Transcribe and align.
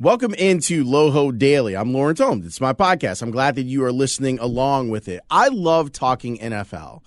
Welcome 0.00 0.32
into 0.32 0.82
Loho 0.82 1.36
Daily. 1.36 1.76
I'm 1.76 1.92
Lawrence 1.92 2.20
Holmes. 2.20 2.46
It's 2.46 2.58
my 2.58 2.72
podcast. 2.72 3.20
I'm 3.20 3.30
glad 3.30 3.56
that 3.56 3.64
you 3.64 3.84
are 3.84 3.92
listening 3.92 4.38
along 4.38 4.88
with 4.88 5.08
it. 5.08 5.20
I 5.30 5.48
love 5.48 5.92
talking 5.92 6.38
NFL. 6.38 7.02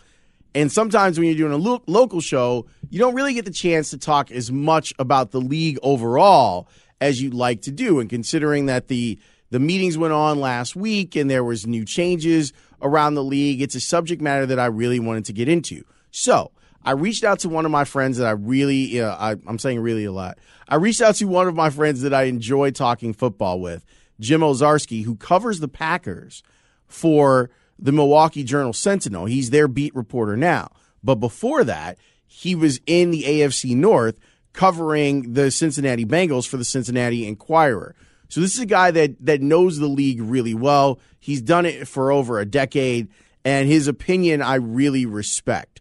And 0.54 0.72
sometimes 0.72 1.18
when 1.18 1.28
you're 1.28 1.36
doing 1.36 1.54
a 1.54 1.58
lo- 1.58 1.82
local 1.88 2.22
show, 2.22 2.68
you 2.92 3.00
don't 3.00 3.16
really 3.16 3.34
get 3.34 3.46
the 3.46 3.52
chance 3.52 3.90
to 3.90 3.98
talk 3.98 4.30
as 4.30 4.52
much 4.52 4.94
about 5.00 5.32
the 5.32 5.42
league 5.42 5.80
overall 5.82 6.68
as 7.02 7.20
you'd 7.20 7.34
like 7.34 7.64
to 7.64 7.72
do. 7.72 8.00
And 8.00 8.12
considering 8.12 8.68
that 8.68 8.90
the 8.90 9.18
the 9.50 9.60
meetings 9.60 9.98
went 9.98 10.14
on 10.14 10.40
last 10.40 10.76
week 10.76 11.16
and 11.16 11.32
there 11.32 11.44
was 11.44 11.66
new 11.66 11.86
changes 11.86 12.54
around 12.80 13.16
the 13.16 13.24
league, 13.24 13.60
it's 13.60 13.74
a 13.74 13.80
subject 13.80 14.22
matter 14.22 14.46
that 14.46 14.60
I 14.60 14.68
really 14.68 15.00
wanted 15.00 15.26
to 15.26 15.34
get 15.34 15.50
into. 15.50 15.84
So, 16.12 16.52
I 16.86 16.92
reached 16.92 17.24
out 17.24 17.40
to 17.40 17.50
one 17.50 17.66
of 17.66 17.72
my 17.72 17.86
friends 17.86 18.18
that 18.18 18.28
I 18.28 18.32
really, 18.32 19.02
uh, 19.02 19.16
I, 19.16 19.32
I'm 19.48 19.60
saying 19.60 19.80
really 19.80 20.06
a 20.06 20.12
lot. 20.12 20.38
I 20.68 20.76
reached 20.76 21.02
out 21.02 21.16
to 21.16 21.26
one 21.26 21.48
of 21.48 21.56
my 21.56 21.70
friends 21.70 22.02
that 22.02 22.14
I 22.14 22.24
enjoy 22.24 22.72
talking 22.72 23.14
football 23.14 23.60
with, 23.60 23.86
Jim 24.20 24.42
Owczarski, 24.42 25.04
who 25.04 25.16
covers 25.16 25.60
the 25.60 25.68
Packers 25.68 26.44
for 26.88 27.50
the 27.80 27.92
Milwaukee 27.92 28.44
Journal 28.44 28.74
Sentinel. 28.74 29.26
He's 29.26 29.50
their 29.50 29.68
beat 29.68 29.96
reporter 29.96 30.38
now. 30.38 30.72
But 31.04 31.16
before 31.16 31.64
that, 31.64 31.98
he 32.26 32.56
was 32.56 32.80
in 32.86 33.12
the 33.12 33.24
AFC 33.24 33.76
North 33.76 34.20
covering 34.54 35.34
the 35.34 35.52
Cincinnati 35.52 36.06
Bengals 36.06 36.48
for 36.48 36.58
the 36.58 36.64
Cincinnati 36.64 37.28
Enquirer. 37.28 37.96
So 38.30 38.42
this 38.42 38.54
is 38.54 38.60
a 38.60 38.66
guy 38.66 38.92
that 38.92 39.24
that 39.26 39.42
knows 39.42 39.78
the 39.78 39.88
league 39.88 40.22
really 40.22 40.54
well. 40.54 41.00
He's 41.20 41.42
done 41.42 41.66
it 41.66 41.88
for 41.88 42.12
over 42.12 42.40
a 42.40 42.46
decade, 42.46 43.10
and 43.46 43.68
his 43.68 43.88
opinion 43.88 44.42
I 44.42 44.56
really 44.56 45.06
respect 45.06 45.73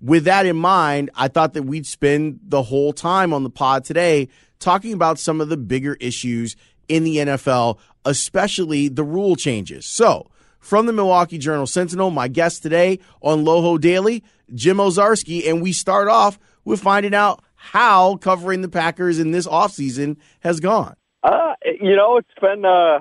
with 0.00 0.24
that 0.24 0.46
in 0.46 0.56
mind, 0.56 1.10
I 1.14 1.28
thought 1.28 1.54
that 1.54 1.62
we'd 1.62 1.86
spend 1.86 2.40
the 2.42 2.62
whole 2.62 2.92
time 2.92 3.32
on 3.32 3.42
the 3.42 3.50
pod 3.50 3.84
today 3.84 4.28
talking 4.58 4.92
about 4.92 5.18
some 5.18 5.40
of 5.40 5.48
the 5.48 5.56
bigger 5.56 5.96
issues 6.00 6.56
in 6.88 7.04
the 7.04 7.16
NFL, 7.16 7.78
especially 8.04 8.88
the 8.88 9.04
rule 9.04 9.36
changes. 9.36 9.86
So, 9.86 10.30
from 10.58 10.86
the 10.86 10.92
Milwaukee 10.92 11.38
Journal 11.38 11.66
Sentinel, 11.66 12.10
my 12.10 12.28
guest 12.28 12.62
today 12.62 12.98
on 13.22 13.44
Loho 13.44 13.80
Daily, 13.80 14.24
Jim 14.54 14.78
Owczarski, 14.78 15.48
and 15.48 15.62
we 15.62 15.72
start 15.72 16.08
off 16.08 16.38
with 16.64 16.80
finding 16.80 17.14
out 17.14 17.42
how 17.54 18.16
covering 18.16 18.62
the 18.62 18.68
Packers 18.68 19.18
in 19.18 19.30
this 19.30 19.46
offseason 19.46 20.16
has 20.40 20.60
gone. 20.60 20.96
Uh, 21.22 21.54
you 21.80 21.96
know, 21.96 22.18
it's 22.18 22.28
been 22.40 22.64
uh 22.64 23.00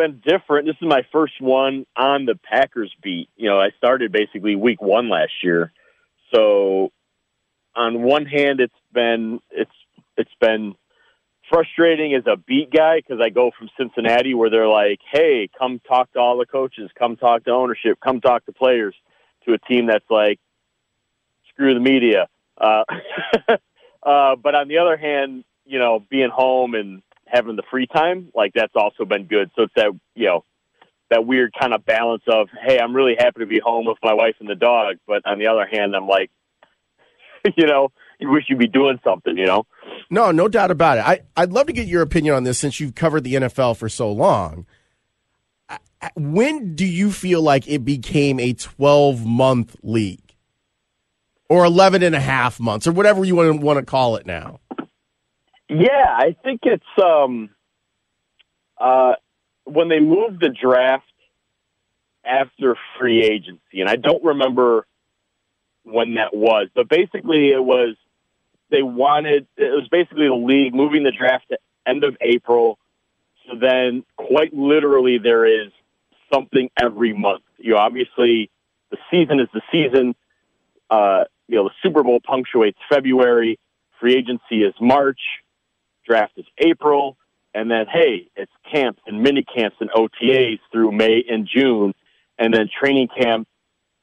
been 0.00 0.22
different. 0.24 0.66
This 0.66 0.76
is 0.80 0.88
my 0.88 1.02
first 1.12 1.40
one 1.40 1.84
on 1.94 2.24
the 2.24 2.34
Packers 2.34 2.92
beat. 3.02 3.28
You 3.36 3.50
know, 3.50 3.60
I 3.60 3.70
started 3.76 4.12
basically 4.12 4.56
week 4.56 4.80
one 4.80 5.10
last 5.10 5.32
year. 5.42 5.72
So 6.34 6.90
on 7.76 8.02
one 8.02 8.24
hand, 8.24 8.60
it's 8.60 8.72
been 8.92 9.40
it's 9.50 9.70
it's 10.16 10.34
been 10.40 10.74
frustrating 11.50 12.14
as 12.14 12.22
a 12.26 12.36
beat 12.36 12.70
guy 12.70 12.96
because 12.96 13.20
I 13.22 13.28
go 13.28 13.50
from 13.56 13.68
Cincinnati 13.76 14.32
where 14.32 14.48
they're 14.48 14.68
like, 14.68 15.00
"Hey, 15.12 15.50
come 15.58 15.80
talk 15.86 16.10
to 16.12 16.18
all 16.18 16.38
the 16.38 16.46
coaches, 16.46 16.90
come 16.98 17.16
talk 17.16 17.44
to 17.44 17.50
ownership, 17.50 17.98
come 18.00 18.22
talk 18.22 18.46
to 18.46 18.52
players," 18.52 18.94
to 19.44 19.52
a 19.52 19.58
team 19.58 19.86
that's 19.86 20.08
like, 20.08 20.40
"Screw 21.50 21.74
the 21.74 21.80
media." 21.80 22.28
Uh, 22.56 22.84
uh, 24.02 24.36
but 24.36 24.54
on 24.54 24.68
the 24.68 24.78
other 24.78 24.96
hand, 24.96 25.44
you 25.66 25.78
know, 25.78 26.00
being 26.00 26.30
home 26.30 26.74
and 26.74 27.02
having 27.32 27.56
the 27.56 27.62
free 27.70 27.86
time, 27.86 28.28
like 28.34 28.52
that's 28.54 28.74
also 28.74 29.04
been 29.04 29.26
good. 29.26 29.50
So 29.56 29.62
it's 29.64 29.74
that 29.76 29.92
you 30.14 30.26
know 30.26 30.44
that 31.10 31.26
weird 31.26 31.52
kind 31.58 31.74
of 31.74 31.84
balance 31.84 32.22
of 32.28 32.48
hey, 32.66 32.78
I'm 32.78 32.94
really 32.94 33.14
happy 33.18 33.40
to 33.40 33.46
be 33.46 33.60
home 33.60 33.86
with 33.86 33.98
my 34.02 34.14
wife 34.14 34.36
and 34.40 34.48
the 34.48 34.54
dog, 34.54 34.96
but 35.06 35.22
on 35.26 35.38
the 35.38 35.48
other 35.48 35.66
hand, 35.66 35.94
I'm 35.94 36.06
like, 36.06 36.30
you 37.56 37.66
know, 37.66 37.92
you 38.18 38.30
wish 38.30 38.44
you'd 38.48 38.58
be 38.58 38.68
doing 38.68 39.00
something, 39.04 39.36
you 39.36 39.46
know. 39.46 39.66
No, 40.10 40.30
no 40.30 40.48
doubt 40.48 40.70
about 40.70 40.98
it. 40.98 41.06
I 41.06 41.20
I'd 41.36 41.52
love 41.52 41.66
to 41.66 41.72
get 41.72 41.86
your 41.86 42.02
opinion 42.02 42.34
on 42.34 42.44
this 42.44 42.58
since 42.58 42.80
you've 42.80 42.94
covered 42.94 43.24
the 43.24 43.34
NFL 43.34 43.76
for 43.76 43.88
so 43.88 44.10
long. 44.10 44.66
When 46.16 46.74
do 46.74 46.86
you 46.86 47.12
feel 47.12 47.42
like 47.42 47.68
it 47.68 47.84
became 47.84 48.40
a 48.40 48.54
12 48.54 49.26
month 49.26 49.76
league? 49.82 50.34
Or 51.48 51.64
11 51.64 52.04
and 52.04 52.14
a 52.14 52.20
half 52.20 52.60
months, 52.60 52.86
or 52.86 52.92
whatever 52.92 53.24
you 53.24 53.34
want 53.34 53.52
to, 53.52 53.66
want 53.66 53.78
to 53.80 53.84
call 53.84 54.14
it 54.14 54.24
now? 54.24 54.60
Yeah, 55.70 56.04
I 56.08 56.34
think 56.42 56.62
it's 56.64 56.82
um, 57.00 57.50
uh, 58.76 59.12
when 59.64 59.88
they 59.88 60.00
moved 60.00 60.40
the 60.40 60.48
draft 60.48 61.04
after 62.24 62.76
free 62.98 63.22
agency, 63.22 63.80
and 63.80 63.88
I 63.88 63.94
don't 63.94 64.24
remember 64.24 64.84
when 65.84 66.14
that 66.14 66.34
was, 66.34 66.68
but 66.74 66.88
basically 66.88 67.50
it 67.50 67.62
was 67.62 67.94
they 68.70 68.82
wanted 68.82 69.46
it 69.56 69.70
was 69.70 69.86
basically 69.92 70.26
the 70.26 70.34
league 70.34 70.74
moving 70.74 71.04
the 71.04 71.12
draft 71.12 71.46
to 71.50 71.58
end 71.86 72.02
of 72.02 72.16
April. 72.20 72.76
So 73.46 73.56
then, 73.56 74.04
quite 74.16 74.52
literally, 74.52 75.18
there 75.18 75.46
is 75.46 75.70
something 76.34 76.68
every 76.82 77.12
month. 77.12 77.44
You 77.58 77.74
know, 77.74 77.78
obviously 77.78 78.50
the 78.90 78.98
season 79.08 79.38
is 79.38 79.46
the 79.54 79.62
season. 79.70 80.16
Uh, 80.90 81.24
you 81.46 81.54
know, 81.54 81.64
the 81.64 81.74
Super 81.80 82.02
Bowl 82.02 82.18
punctuates 82.26 82.78
February. 82.88 83.56
Free 84.00 84.16
agency 84.16 84.64
is 84.64 84.74
March 84.80 85.20
draft 86.10 86.32
is 86.36 86.46
April, 86.58 87.16
and 87.54 87.70
then 87.70 87.86
hey, 87.92 88.28
it's 88.36 88.52
camps 88.70 89.00
and 89.06 89.22
mini 89.22 89.44
camps 89.44 89.76
and 89.80 89.90
OTAs 89.90 90.58
through 90.72 90.92
May 90.92 91.24
and 91.28 91.48
June, 91.52 91.94
and 92.38 92.52
then 92.52 92.68
training 92.68 93.08
camp. 93.08 93.46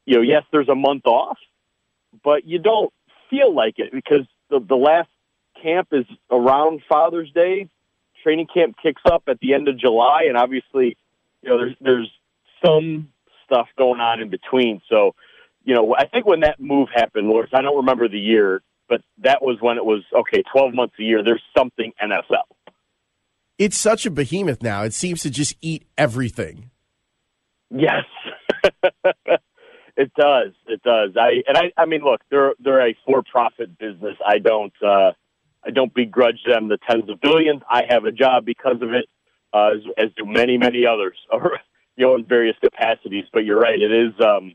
You 0.05 0.17
know, 0.17 0.21
yes, 0.21 0.43
there's 0.51 0.69
a 0.69 0.75
month 0.75 1.05
off, 1.05 1.37
but 2.23 2.45
you 2.45 2.59
don't 2.59 2.93
feel 3.29 3.53
like 3.53 3.75
it 3.77 3.91
because 3.91 4.25
the 4.49 4.59
the 4.59 4.75
last 4.75 5.09
camp 5.61 5.89
is 5.91 6.05
around 6.31 6.81
Father's 6.87 7.31
Day. 7.31 7.69
Training 8.23 8.47
camp 8.53 8.75
kicks 8.81 9.01
up 9.05 9.23
at 9.27 9.39
the 9.39 9.53
end 9.53 9.67
of 9.67 9.77
July, 9.77 10.23
and 10.27 10.37
obviously, 10.37 10.97
you 11.41 11.49
know, 11.49 11.57
there's 11.57 11.75
there's 11.81 12.11
some 12.65 13.09
stuff 13.45 13.67
going 13.77 13.99
on 13.99 14.21
in 14.21 14.29
between. 14.29 14.81
So, 14.89 15.15
you 15.63 15.75
know, 15.75 15.95
I 15.97 16.07
think 16.07 16.25
when 16.25 16.41
that 16.41 16.59
move 16.59 16.89
happened, 16.93 17.27
Lawrence, 17.27 17.51
I 17.53 17.61
don't 17.61 17.77
remember 17.77 18.07
the 18.07 18.19
year, 18.19 18.61
but 18.89 19.01
that 19.19 19.41
was 19.41 19.57
when 19.61 19.77
it 19.77 19.85
was 19.85 20.03
okay, 20.13 20.43
12 20.51 20.73
months 20.73 20.95
a 20.99 21.03
year, 21.03 21.23
there's 21.23 21.43
something 21.57 21.93
NFL. 22.01 22.43
It's 23.57 23.77
such 23.77 24.05
a 24.05 24.11
behemoth 24.11 24.61
now. 24.61 24.83
It 24.83 24.93
seems 24.93 25.21
to 25.23 25.29
just 25.29 25.55
eat 25.61 25.87
everything. 25.97 26.69
Yes. 27.69 28.03
it 29.97 30.11
does. 30.15 30.53
It 30.67 30.81
does. 30.83 31.11
I 31.19 31.41
and 31.47 31.57
I 31.57 31.71
I 31.75 31.85
mean 31.85 32.01
look, 32.01 32.21
they're 32.29 32.53
they're 32.59 32.87
a 32.87 32.95
for-profit 33.05 33.77
business. 33.77 34.15
I 34.25 34.37
don't 34.37 34.73
uh 34.85 35.11
I 35.65 35.71
don't 35.71 35.93
begrudge 35.93 36.39
them 36.47 36.69
the 36.69 36.77
tens 36.89 37.09
of 37.09 37.19
billions. 37.19 37.61
I 37.69 37.83
have 37.89 38.05
a 38.05 38.11
job 38.11 38.45
because 38.45 38.81
of 38.81 38.93
it, 38.93 39.05
uh, 39.53 39.71
as, 39.75 39.83
as 39.97 40.05
do 40.15 40.25
many, 40.25 40.57
many 40.57 40.85
others, 40.85 41.17
you 41.97 42.05
know, 42.05 42.15
in 42.15 42.25
various 42.25 42.55
capacities. 42.63 43.25
But 43.33 43.43
you're 43.43 43.59
right. 43.59 43.79
It 43.79 43.91
is, 43.91 44.13
um, 44.25 44.53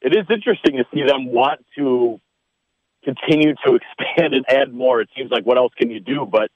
it 0.00 0.14
is 0.14 0.26
interesting 0.30 0.76
to 0.76 0.84
see 0.94 1.02
them 1.02 1.32
want 1.32 1.64
to 1.76 2.20
continue 3.04 3.54
to 3.66 3.74
expand 3.98 4.34
and 4.34 4.44
add 4.48 4.72
more. 4.72 5.00
It 5.00 5.08
seems 5.16 5.30
like 5.30 5.44
what 5.44 5.58
else 5.58 5.72
can 5.76 5.90
you 5.90 6.00
do? 6.00 6.26
But 6.30 6.50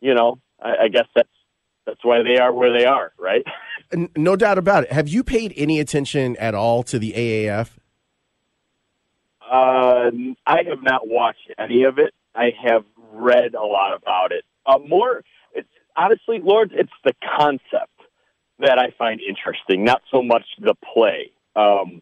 you 0.00 0.14
know, 0.14 0.38
I, 0.62 0.84
I 0.84 0.88
guess 0.88 1.06
that's 1.14 1.28
that's 1.86 2.04
why 2.04 2.22
they 2.22 2.38
are 2.38 2.52
where 2.52 2.76
they 2.76 2.84
are, 2.84 3.12
right? 3.18 3.44
No 4.16 4.34
doubt 4.34 4.58
about 4.58 4.84
it. 4.84 4.92
Have 4.92 5.08
you 5.08 5.22
paid 5.22 5.54
any 5.56 5.78
attention 5.78 6.36
at 6.38 6.52
all 6.52 6.82
to 6.84 6.98
the 6.98 7.12
AAF? 7.12 7.68
Uh, 9.40 10.10
I 10.46 10.62
have 10.68 10.82
not 10.82 11.06
watched 11.06 11.52
any 11.58 11.84
of 11.84 11.98
it. 11.98 12.12
I 12.34 12.50
have 12.66 12.84
read 13.12 13.54
a 13.54 13.62
lot 13.62 13.94
about 13.94 14.32
it. 14.32 14.44
Uh, 14.66 14.78
more, 14.78 15.22
it's 15.52 15.68
honestly, 15.96 16.40
Lord, 16.42 16.72
it's 16.74 16.90
the 17.04 17.12
concept 17.38 17.92
that 18.58 18.78
I 18.78 18.90
find 18.98 19.20
interesting, 19.20 19.84
not 19.84 20.02
so 20.10 20.22
much 20.22 20.44
the 20.58 20.74
play. 20.92 21.30
Um, 21.54 22.00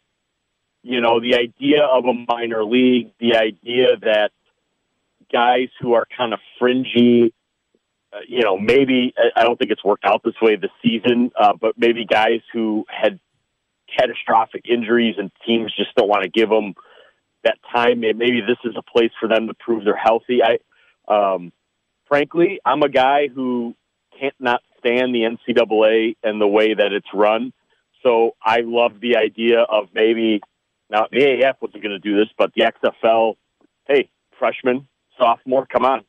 you 0.83 1.01
know, 1.01 1.21
the 1.21 1.37
idea 1.37 1.83
of 1.85 2.05
a 2.05 2.13
minor 2.13 2.65
league, 2.65 3.13
the 3.21 3.37
idea 3.37 3.97
that 4.03 4.33
guys 5.33 5.69
who 5.81 5.95
are 5.95 6.07
kind 6.17 6.33
of 6.33 6.41
fringy, 6.59 7.33
uh, 8.13 8.19
you 8.29 8.43
know, 8.43 8.59
maybe 8.59 9.15
I 9.37 9.45
don't 9.45 9.59
think 9.59 9.71
it's 9.71 9.85
worked 9.85 10.05
out 10.05 10.23
this 10.25 10.35
way 10.43 10.57
this 10.57 10.71
season, 10.83 11.31
uh, 11.39 11.53
but 11.59 11.79
maybe 11.79 12.05
guys 12.05 12.41
who 12.53 12.85
had 12.89 13.21
catastrophic 13.97 14.63
injuries 14.69 15.17
and 15.19 15.31
teams 15.47 15.73
just 15.77 15.95
don't 15.97 16.09
want 16.09 16.25
to 16.25 16.29
give 16.29 16.49
them 16.49 16.75
that 17.45 17.59
time. 17.73 18.01
Maybe 18.01 18.41
this 18.41 18.59
is 18.65 18.75
a 18.77 18.83
place 18.83 19.11
for 19.21 19.29
them 19.29 19.47
to 19.47 19.55
prove 19.55 19.85
they're 19.85 19.97
healthy. 19.97 20.41
I, 20.43 20.59
um, 21.09 21.53
frankly, 22.07 22.61
I'm 22.65 22.83
a 22.83 22.89
guy 22.89 23.29
who 23.29 23.75
can't 24.19 24.35
not 24.41 24.63
stand 24.79 25.15
the 25.15 25.21
NCAA 25.21 26.17
and 26.23 26.41
the 26.41 26.47
way 26.47 26.75
that 26.75 26.93
it's 26.93 27.09
run. 27.15 27.53
So 28.03 28.35
I 28.43 28.61
love 28.65 29.01
the 29.01 29.17
idea 29.17 29.61
of 29.61 29.89
maybe 29.95 30.41
now, 30.93 31.07
the 31.11 31.19
AAF 31.21 31.55
wasn't 31.63 31.83
going 31.83 31.99
to 31.99 31.99
do 31.99 32.17
this, 32.17 32.29
but 32.37 32.53
the 32.55 32.71
XFL, 32.85 33.37
hey, 33.89 34.11
freshman, 34.39 34.87
sophomore, 35.19 35.65
come 35.67 35.87
on, 35.87 36.05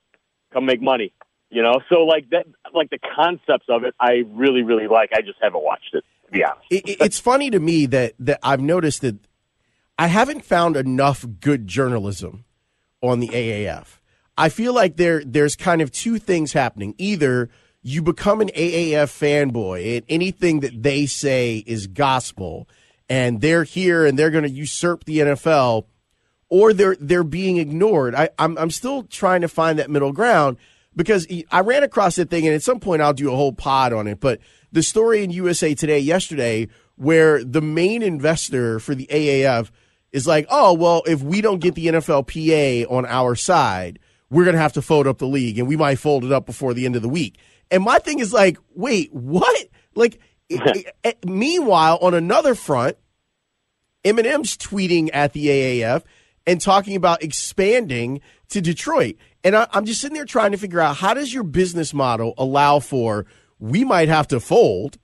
come 0.52 0.66
make 0.66 0.82
money. 0.82 1.14
You 1.50 1.64
know, 1.64 1.80
so 1.90 2.02
like 2.02 2.30
that, 2.32 2.48
like 2.74 2.90
the 2.90 3.00
concepts 3.16 3.68
of 3.70 3.86
it, 3.86 3.96
I 4.00 4.24
really, 4.34 4.62
really 4.62 4.88
like. 4.88 5.12
I 5.16 5.22
just 5.22 5.38
haven't 5.42 5.64
watched 5.64 5.94
it. 5.94 6.04
Yeah, 6.34 6.54
it, 6.70 6.98
it's 7.00 7.20
funny 7.20 7.50
to 7.52 7.60
me 7.60 7.86
that 7.86 8.14
that 8.20 8.40
I've 8.42 8.60
noticed 8.60 9.02
that 9.02 9.18
I 10.00 10.08
haven't 10.08 10.44
found 10.44 10.76
enough 10.76 11.26
good 11.40 11.68
journalism 11.68 12.44
on 13.02 13.20
the 13.20 13.28
AAF. 13.28 14.00
I 14.36 14.50
feel 14.50 14.74
like 14.74 14.98
there 14.98 15.24
there's 15.24 15.56
kind 15.56 15.82
of 15.82 15.92
two 15.92 16.18
things 16.18 16.54
happening. 16.54 16.96
Either 16.98 17.50
you 17.84 18.02
become 18.02 18.42
an 18.42 18.50
AAF 18.50 19.12
fanboy 19.14 19.98
and 19.98 20.06
anything 20.10 20.62
that 20.62 20.82
they 20.82 21.06
say 21.06 21.64
is 21.68 21.86
gospel 21.86 22.68
and 23.10 23.42
they're 23.42 23.64
here 23.64 24.06
and 24.06 24.18
they're 24.18 24.32
going 24.32 24.44
to 24.44 24.50
usurp 24.50 25.04
the 25.06 25.20
NFL 25.20 25.86
or 26.50 26.74
they're 26.74 26.96
they're 27.00 27.24
being 27.24 27.58
ignored. 27.58 28.16
I, 28.16 28.30
I'm 28.38 28.58
I'm 28.58 28.70
still 28.70 29.04
trying 29.04 29.42
to 29.42 29.48
find 29.48 29.80
that 29.80 29.90
middle 29.90 30.12
ground 30.12 30.58
because 30.96 31.28
I 31.52 31.62
ran 31.62 31.84
across 31.84 32.16
that 32.16 32.30
thing 32.30 32.46
and 32.46 32.56
at 32.56 32.64
some 32.64 32.80
point 32.80 33.02
I'll 33.02 33.14
do 33.14 33.32
a 33.32 33.36
whole 33.36 33.54
pod 33.54 33.94
on 33.94 34.08
it. 34.08 34.20
But 34.20 34.40
the 34.72 34.84
story 34.84 35.24
in 35.24 35.32
USA 35.32 35.74
Today 35.74 36.00
yesterday 36.00 36.68
where 36.96 37.44
the 37.44 37.62
main 37.62 38.04
investor 38.04 38.80
for 38.80 38.94
the 38.94 39.08
AAF 39.08 39.72
is 40.12 40.28
like, 40.28 40.46
oh 40.50 40.74
well, 40.74 41.04
if 41.08 41.22
we 41.22 41.42
don't 41.42 41.60
get 41.60 41.76
the 41.76 41.88
NFLPA 41.88 42.90
on 42.92 43.06
our 43.06 43.36
side, 43.36 44.00
we're 44.30 44.44
going 44.44 44.56
to 44.56 44.62
have 44.62 44.74
to 44.74 44.82
fold 44.82 45.08
up 45.08 45.18
the 45.18 45.28
league 45.28 45.60
and 45.60 45.68
we 45.68 45.76
might 45.76 46.00
fold 46.00 46.24
it 46.24 46.32
up 46.32 46.46
before 46.46 46.74
the 46.74 46.86
end 46.86 46.96
of 46.96 47.02
the 47.02 47.10
week. 47.10 47.38
And 47.72 47.84
my 47.84 47.98
thing 48.00 48.20
is 48.20 48.34
like, 48.34 48.58
wait, 48.76 49.14
what? 49.14 49.68
Like, 49.96 50.20
meanwhile, 51.26 51.98
on 52.02 52.14
another 52.14 52.56
front, 52.56 52.98
Eminem's 54.04 54.58
tweeting 54.58 55.10
at 55.14 55.34
the 55.34 55.48
AAF 55.48 56.04
and 56.46 56.60
talking 56.60 56.96
about 56.96 57.24
expanding 57.24 58.22
to 58.50 58.62
Detroit. 58.62 59.16
And 59.44 59.56
I, 59.56 59.68
am 59.74 59.86
just 59.86 60.02
sitting 60.02 60.16
there 60.16 60.26
trying 60.26 60.52
to 60.52 60.58
figure 60.58 60.80
out 60.80 60.98
how 60.98 61.14
does 61.14 61.34
your 61.34 61.44
business 61.44 61.94
model 61.94 62.34
allow 62.38 62.80
for 62.80 63.26
we 63.60 63.84
might 63.84 64.10
have 64.10 64.28
to 64.30 64.40
fold 64.40 64.98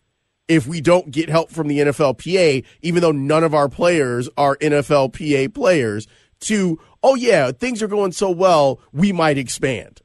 if 0.48 0.66
we 0.66 0.82
don't 0.82 1.12
get 1.12 1.30
help 1.30 1.52
from 1.52 1.68
the 1.68 1.80
NFLPA, 1.80 2.66
even 2.82 3.02
though 3.02 3.12
none 3.12 3.44
of 3.44 3.54
our 3.54 3.70
players 3.70 4.28
are 4.36 4.58
NFLPA 4.58 5.54
players, 5.54 6.08
to, 6.42 6.80
oh, 7.04 7.16
yeah, 7.16 7.52
things 7.52 7.84
are 7.84 7.88
going 7.88 8.12
so 8.12 8.32
well, 8.32 8.80
we 8.92 9.12
might 9.14 9.38
expand. 9.38 10.02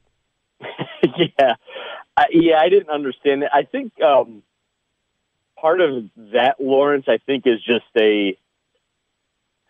yeah. 0.61 1.55
I, 2.17 2.25
yeah, 2.31 2.59
I 2.59 2.69
didn't 2.69 2.89
understand 2.89 3.43
it. 3.43 3.49
I 3.53 3.63
think 3.63 3.91
um, 4.01 4.43
part 5.59 5.81
of 5.81 6.05
that, 6.33 6.55
Lawrence, 6.59 7.05
I 7.07 7.17
think 7.25 7.45
is 7.45 7.61
just 7.63 7.85
a 7.97 8.37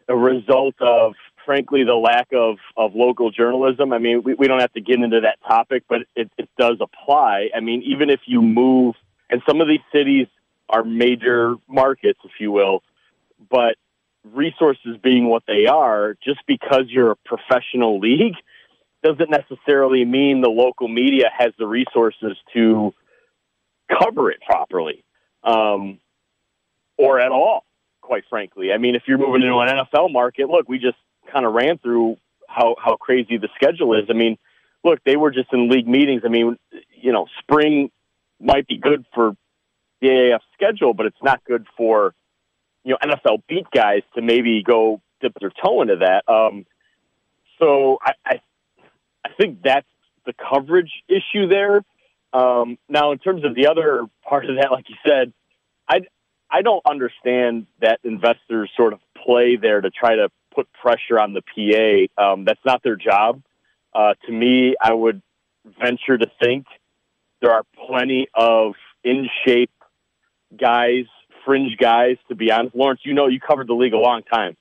a 0.08 0.16
result 0.16 0.76
of, 0.82 1.14
frankly, 1.46 1.84
the 1.84 1.96
lack 1.96 2.28
of, 2.32 2.58
of 2.78 2.94
local 2.94 3.32
journalism. 3.32 3.92
I 3.92 3.98
mean, 3.98 4.22
we, 4.24 4.36
we 4.36 4.48
don't 4.48 4.60
have 4.60 4.74
to 4.74 4.82
get 4.82 5.00
into 5.00 5.22
that 5.22 5.40
topic, 5.48 5.84
but 5.90 6.02
it, 6.16 6.30
it 6.38 6.48
does 6.60 6.78
apply. 6.80 7.50
I 7.56 7.60
mean, 7.60 7.82
even 7.84 8.12
if 8.12 8.20
you 8.28 8.42
move, 8.42 8.94
and 9.32 9.42
some 9.48 9.62
of 9.62 9.68
these 9.68 9.80
cities 9.92 10.28
are 10.70 10.84
major 10.84 11.56
markets, 11.68 12.20
if 12.24 12.32
you 12.40 12.52
will, 12.52 12.84
but 13.50 13.78
resources 14.24 14.98
being 15.04 15.28
what 15.28 15.44
they 15.48 15.66
are, 15.66 16.16
just 16.24 16.42
because 16.48 16.84
you're 16.88 17.12
a 17.12 17.16
professional 17.16 18.00
league 18.00 18.36
doesn't 19.04 19.30
necessarily 19.30 20.06
mean 20.06 20.42
the 20.42 20.50
local 20.50 20.88
media 20.88 21.32
has 21.36 21.52
the 21.58 21.68
resources 21.68 22.38
to 22.54 22.94
cover 23.90 24.32
it 24.32 24.40
properly 24.48 25.04
um, 25.46 26.00
or 26.98 27.20
at 27.20 27.32
all, 27.32 27.64
quite 28.02 28.24
frankly. 28.30 28.72
I 28.74 28.78
mean, 28.78 28.96
if 28.96 29.04
you're 29.08 29.18
moving 29.18 29.42
into 29.42 29.56
an 29.58 29.70
NFL 29.70 30.12
market, 30.12 30.50
look, 30.50 30.68
we 30.68 30.80
just 30.80 30.98
kind 31.32 31.46
of 31.46 31.54
ran 31.54 31.78
through 31.78 32.18
how, 32.48 32.76
how 32.84 32.96
crazy 32.96 33.38
the 33.38 33.50
schedule 33.56 33.98
is. 33.98 34.06
I 34.10 34.14
mean, 34.14 34.38
look, 34.84 35.00
they 35.06 35.16
were 35.16 35.32
just 35.32 35.52
in 35.54 35.70
league 35.70 35.88
meetings. 35.88 36.24
I 36.26 36.30
mean, 36.30 36.58
you 36.92 37.12
know, 37.12 37.28
spring 37.40 37.92
might 38.40 38.68
be 38.68 38.78
good 38.78 39.06
for 39.14 39.36
the 40.02 40.08
AAF 40.08 40.40
schedule, 40.54 40.94
but 40.94 41.06
it's 41.06 41.24
not 41.24 41.44
good 41.46 41.66
for, 41.78 42.14
you 42.84 42.92
know, 42.92 42.98
NFL 43.02 43.44
beat 43.48 43.66
guys 43.72 44.02
to 44.16 44.22
maybe 44.22 44.64
go 44.64 45.02
dip 45.22 45.34
their 45.40 45.52
toe 45.64 45.82
into 45.82 45.98
that. 45.98 46.24
Um, 46.32 46.66
so 47.60 47.98
I, 48.02 48.14
I, 48.26 48.42
I 49.26 49.30
think 49.40 49.62
that's 49.64 49.88
the 50.26 50.34
coverage 50.34 50.92
issue 51.08 51.48
there. 51.48 51.84
Um, 52.36 52.78
now, 52.90 53.14
in 53.14 53.20
terms 53.20 53.46
of 53.46 53.56
the 53.56 53.68
other 53.68 54.06
part 54.28 54.50
of 54.50 54.58
that, 54.58 54.70
like 54.70 54.90
you 54.90 54.96
said, 55.08 55.32
I 55.88 56.02
I 56.52 56.64
don't 56.64 56.86
understand 56.86 57.68
that 57.80 58.02
investors 58.04 58.70
sort 58.76 58.92
of 58.92 59.00
play 59.26 59.56
there 59.56 59.80
to 59.80 59.90
try 59.90 60.18
to 60.18 60.30
put 60.54 60.68
pressure 60.74 61.18
on 61.18 61.34
the 61.34 61.42
PA. 61.42 62.22
Um, 62.22 62.44
that's 62.44 62.60
not 62.66 62.84
their 62.84 62.98
job. 62.98 63.42
Uh, 63.94 64.16
to 64.26 64.32
me, 64.34 64.76
I 64.82 64.94
would 64.94 65.22
venture 65.80 66.18
to 66.18 66.30
think 66.42 66.66
there 67.42 67.52
are 67.52 67.64
plenty 67.88 68.28
of 68.34 68.74
in 69.06 69.30
shape 69.46 69.72
guys, 70.58 71.06
fringe 71.46 71.78
guys. 71.78 72.18
To 72.28 72.36
be 72.36 72.52
honest, 72.52 72.76
Lawrence, 72.76 73.00
you 73.06 73.14
know 73.14 73.28
you 73.28 73.40
covered 73.40 73.68
the 73.68 73.74
league 73.74 73.94
a 73.94 73.98
long 73.98 74.24
time. 74.24 74.58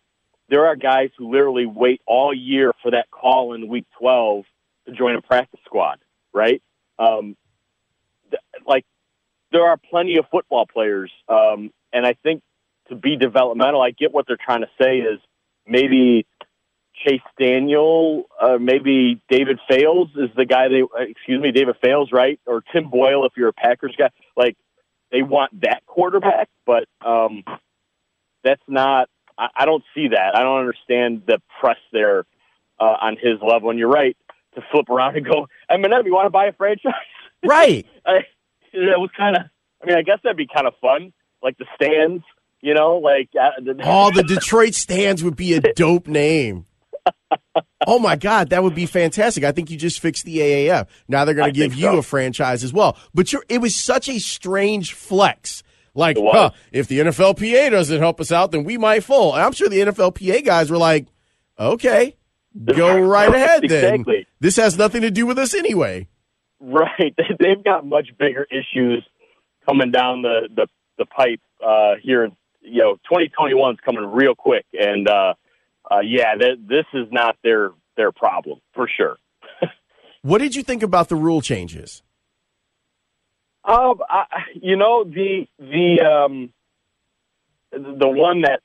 There 0.49 0.67
are 0.67 0.76
guys 0.76 1.11
who 1.19 1.32
literally 1.32 1.67
wait 1.67 2.03
all 2.06 2.32
year 2.32 2.73
for 2.82 2.93
that 2.93 3.11
call 3.11 3.55
in 3.55 3.67
week 3.67 3.87
twelve 3.99 4.44
to 4.87 4.93
join 4.93 5.17
a 5.17 5.23
practice 5.23 5.59
squad, 5.65 5.99
right? 6.32 6.62
Um, 7.00 7.37
like 8.66 8.84
there 9.52 9.64
are 9.66 9.76
plenty 9.76 10.16
of 10.16 10.26
football 10.30 10.66
players, 10.66 11.10
um, 11.28 11.70
and 11.92 12.06
I 12.06 12.14
think 12.22 12.42
to 12.88 12.94
be 12.94 13.16
developmental, 13.16 13.80
I 13.80 13.90
get 13.90 14.12
what 14.12 14.26
they're 14.26 14.36
trying 14.36 14.60
to 14.60 14.70
say 14.80 14.98
is 14.98 15.20
maybe 15.66 16.26
Chase 17.04 17.20
Daniel, 17.38 18.24
uh, 18.40 18.58
maybe 18.58 19.20
David 19.28 19.58
Fales 19.68 20.08
is 20.16 20.30
the 20.36 20.44
guy 20.44 20.68
they, 20.68 20.82
uh, 20.82 21.02
excuse 21.02 21.40
me, 21.40 21.50
David 21.50 21.76
Fales, 21.82 22.10
right? 22.12 22.38
Or 22.46 22.62
Tim 22.72 22.88
Boyle 22.88 23.26
if 23.26 23.32
you're 23.36 23.48
a 23.48 23.52
Packers 23.52 23.94
guy. 23.98 24.10
Like, 24.36 24.56
they 25.10 25.22
want 25.22 25.60
that 25.62 25.84
quarterback, 25.86 26.48
but 26.66 26.84
um, 27.04 27.44
that's 28.42 28.62
not, 28.68 29.08
I, 29.36 29.48
I 29.56 29.64
don't 29.64 29.84
see 29.94 30.08
that. 30.08 30.36
I 30.36 30.42
don't 30.42 30.60
understand 30.60 31.22
the 31.26 31.40
press 31.60 31.78
there 31.92 32.26
uh, 32.78 32.96
on 33.00 33.16
his 33.16 33.38
level. 33.42 33.70
And 33.70 33.78
you're 33.78 33.88
right 33.88 34.16
to 34.54 34.62
flip 34.70 34.88
around 34.88 35.16
and 35.16 35.26
go, 35.26 35.48
Eminem, 35.70 36.04
you 36.04 36.12
want 36.12 36.26
to 36.26 36.30
buy 36.30 36.46
a 36.46 36.52
franchise? 36.52 36.92
Right. 37.44 37.86
I, 38.06 38.26
it 38.75 39.00
was 39.00 39.11
kind 39.17 39.37
of. 39.37 39.43
I 39.82 39.87
mean, 39.87 39.97
I 39.97 40.03
guess 40.03 40.19
that'd 40.23 40.37
be 40.37 40.47
kind 40.47 40.67
of 40.67 40.75
fun, 40.81 41.12
like 41.43 41.56
the 41.59 41.67
stands. 41.75 42.25
You 42.61 42.75
know, 42.75 42.97
like 42.97 43.29
uh, 43.38 43.50
oh, 43.85 44.11
the 44.11 44.23
Detroit 44.23 44.75
Stans 44.75 45.23
would 45.23 45.37
be 45.37 45.53
a 45.55 45.61
dope 45.61 46.06
name. 46.06 46.67
oh 47.87 47.99
my 47.99 48.17
God, 48.17 48.50
that 48.50 48.62
would 48.62 48.75
be 48.75 48.87
fantastic! 48.87 49.44
I 49.44 49.53
think 49.53 49.71
you 49.71 49.76
just 49.76 50.00
fixed 50.00 50.25
the 50.25 50.38
AAF. 50.38 50.87
Now 51.06 51.25
they're 51.25 51.35
going 51.35 51.53
to 51.53 51.59
give 51.59 51.75
you 51.75 51.82
so. 51.82 51.99
a 51.99 52.03
franchise 52.03 52.65
as 52.65 52.73
well. 52.73 52.97
But 53.12 53.32
it 53.49 53.59
was 53.59 53.75
such 53.75 54.09
a 54.09 54.19
strange 54.19 54.94
flex. 54.94 55.62
Like, 55.94 56.17
huh, 56.21 56.50
if 56.73 56.88
the 56.88 56.99
NFLPA 57.00 57.71
doesn't 57.71 58.00
help 58.00 58.21
us 58.21 58.32
out, 58.32 58.50
then 58.50 58.65
we 58.65 58.79
might 58.79 59.05
fall. 59.05 59.35
And 59.35 59.43
I'm 59.43 59.53
sure 59.53 59.69
the 59.69 59.81
NFLPA 59.81 60.44
guys 60.44 60.71
were 60.71 60.76
like, 60.76 61.06
okay, 61.59 62.17
go 62.65 62.99
right 62.99 63.32
ahead 63.35 63.62
then. 63.69 63.94
Exactly. 63.94 64.26
This 64.41 64.56
has 64.56 64.76
nothing 64.76 65.03
to 65.03 65.11
do 65.11 65.25
with 65.26 65.38
us 65.38 65.55
anyway. 65.55 66.09
Right. 66.64 67.14
They've 67.38 67.62
got 67.62 67.87
much 67.87 68.09
bigger 68.18 68.47
issues 68.50 69.06
coming 69.66 69.90
down 69.90 70.23
the 70.23 70.49
the, 70.54 70.66
the 70.99 71.06
pipe 71.06 71.40
uh, 71.64 71.94
here. 72.02 72.30
You 72.62 72.83
know, 72.83 72.94
2021 73.04 73.75
is 73.75 73.80
coming 73.85 74.04
real 74.06 74.35
quick, 74.35 74.64
and 74.73 75.06
uh, 75.06 75.35
uh, 75.90 76.00
yeah, 76.00 76.35
th- 76.35 76.61
this 76.66 76.87
is 76.94 77.06
not 77.11 77.37
their 77.44 77.73
their 77.97 78.12
problem 78.12 78.61
for 78.73 78.88
sure. 78.88 79.16
what 80.23 80.38
did 80.38 80.54
you 80.54 80.62
think 80.62 80.83
about 80.83 81.11
the 81.11 81.16
rule 81.16 81.42
changes? 81.42 82.02
Um, 83.64 84.00
I, 84.09 84.25
you 84.54 84.76
know 84.76 85.04
the 85.04 85.47
the 85.59 86.00
um, 86.00 86.52
the 87.71 88.09
one 88.09 88.42
that 88.42 88.61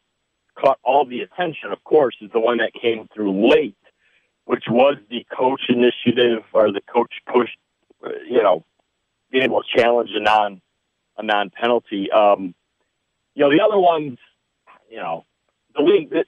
caught 0.58 0.80
all 0.84 1.06
the 1.06 1.22
attention, 1.22 1.72
of 1.72 1.84
course, 1.84 2.16
is 2.22 2.32
the 2.32 2.40
one 2.40 2.58
that 2.58 2.72
came 2.80 3.08
through 3.14 3.50
late, 3.50 3.76
which 4.46 4.66
was 4.70 4.98
the 5.10 5.26
coach 5.36 5.62
initiative 5.70 6.44
or 6.54 6.72
the 6.72 6.82
coach 6.94 7.12
push 7.32 7.50
you 8.30 8.42
know, 8.42 8.66
being 9.32 9.44
able 9.44 9.62
to 9.62 9.80
challenge 9.80 10.10
a 10.14 10.20
non 10.20 10.62
a 11.18 11.24
non 11.24 11.50
penalty. 11.50 12.12
Um, 12.12 12.56
you 13.36 13.44
know, 13.44 13.52
the 13.52 13.62
other 13.64 13.80
ones, 13.80 14.18
you 14.90 14.98
know, 14.98 15.26
the 15.76 15.84
league 15.84 16.10
this, 16.10 16.26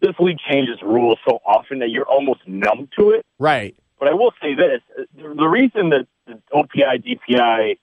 this 0.00 0.14
league 0.18 0.38
changes 0.50 0.78
rules 0.82 1.18
so 1.28 1.40
often 1.46 1.80
that 1.80 1.90
you're 1.90 2.08
almost 2.08 2.40
numb 2.46 2.88
to 2.98 3.10
it. 3.10 3.24
Right. 3.38 3.76
But 3.98 4.08
I 4.08 4.14
will 4.14 4.32
say 4.42 4.54
this: 4.54 4.80
the 5.14 5.46
reason 5.46 5.90
that 5.90 6.06
the 6.26 6.40
OPI 6.52 7.04
DPI 7.04 7.78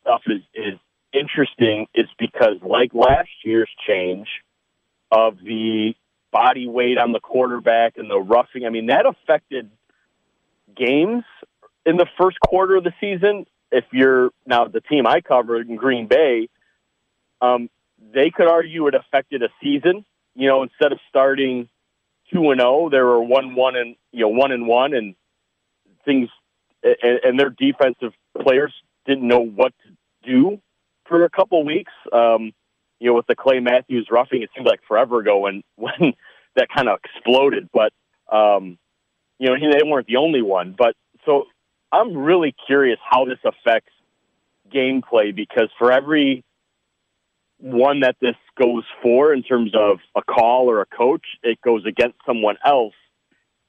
stuff 0.00 0.22
is 0.26 0.42
is 0.54 0.78
interesting 1.12 1.86
is 1.94 2.06
because, 2.18 2.56
like 2.62 2.94
last 2.94 3.30
year's 3.44 3.70
change 3.86 4.28
of 5.10 5.38
the 5.42 5.94
body 6.30 6.68
weight 6.68 6.98
on 6.98 7.12
the 7.12 7.20
quarterback 7.20 7.96
and 7.96 8.10
the 8.10 8.18
roughing, 8.18 8.66
I 8.66 8.70
mean 8.70 8.86
that 8.86 9.06
affected 9.06 9.70
games 10.76 11.24
in 11.86 11.96
the 11.96 12.06
first 12.18 12.38
quarter 12.40 12.76
of 12.76 12.84
the 12.84 12.92
season, 13.00 13.46
if 13.70 13.84
you're 13.92 14.30
now 14.46 14.66
the 14.66 14.80
team 14.80 15.06
I 15.06 15.20
covered 15.20 15.68
in 15.68 15.76
Green 15.76 16.06
Bay, 16.06 16.48
um, 17.40 17.68
they 18.12 18.30
could 18.30 18.48
argue 18.48 18.86
it 18.86 18.94
affected 18.94 19.42
a 19.42 19.48
season. 19.62 20.04
You 20.34 20.48
know, 20.48 20.62
instead 20.62 20.92
of 20.92 20.98
starting 21.08 21.68
two 22.32 22.50
and 22.50 22.60
zero, 22.60 22.88
they 22.90 23.00
were 23.00 23.22
one 23.22 23.54
one 23.54 23.76
and 23.76 23.96
you 24.12 24.20
know 24.20 24.28
one 24.28 24.52
and 24.52 24.66
one, 24.66 24.94
and 24.94 25.14
things 26.04 26.28
and, 26.82 27.20
and 27.24 27.40
their 27.40 27.50
defensive 27.50 28.12
players 28.40 28.72
didn't 29.06 29.26
know 29.26 29.40
what 29.40 29.72
to 29.84 30.30
do 30.30 30.60
for 31.06 31.24
a 31.24 31.30
couple 31.30 31.64
weeks. 31.64 31.92
Um, 32.12 32.52
you 33.00 33.08
know, 33.08 33.14
with 33.14 33.26
the 33.26 33.36
Clay 33.36 33.60
Matthews 33.60 34.08
roughing, 34.10 34.42
it 34.42 34.50
seemed 34.54 34.66
like 34.66 34.80
forever 34.86 35.20
ago 35.20 35.38
when 35.38 35.62
when 35.76 36.14
that 36.56 36.68
kind 36.74 36.88
of 36.88 36.98
exploded. 37.04 37.68
But 37.72 37.92
um, 38.30 38.78
you 39.38 39.48
know, 39.48 39.56
they 39.58 39.82
weren't 39.84 40.06
the 40.06 40.16
only 40.16 40.42
one. 40.42 40.74
But 40.76 40.94
so 41.24 41.44
I'm 41.92 42.16
really 42.16 42.54
curious 42.66 42.98
how 43.08 43.24
this 43.24 43.38
affects 43.44 43.92
gameplay 44.72 45.34
because 45.34 45.70
for 45.78 45.90
every 45.90 46.44
one 47.58 48.00
that 48.00 48.16
this 48.20 48.36
goes 48.56 48.84
for 49.02 49.32
in 49.32 49.42
terms 49.42 49.72
of 49.74 49.98
a 50.14 50.22
call 50.22 50.70
or 50.70 50.80
a 50.80 50.86
coach, 50.86 51.24
it 51.42 51.60
goes 51.60 51.84
against 51.86 52.18
someone 52.26 52.56
else. 52.64 52.94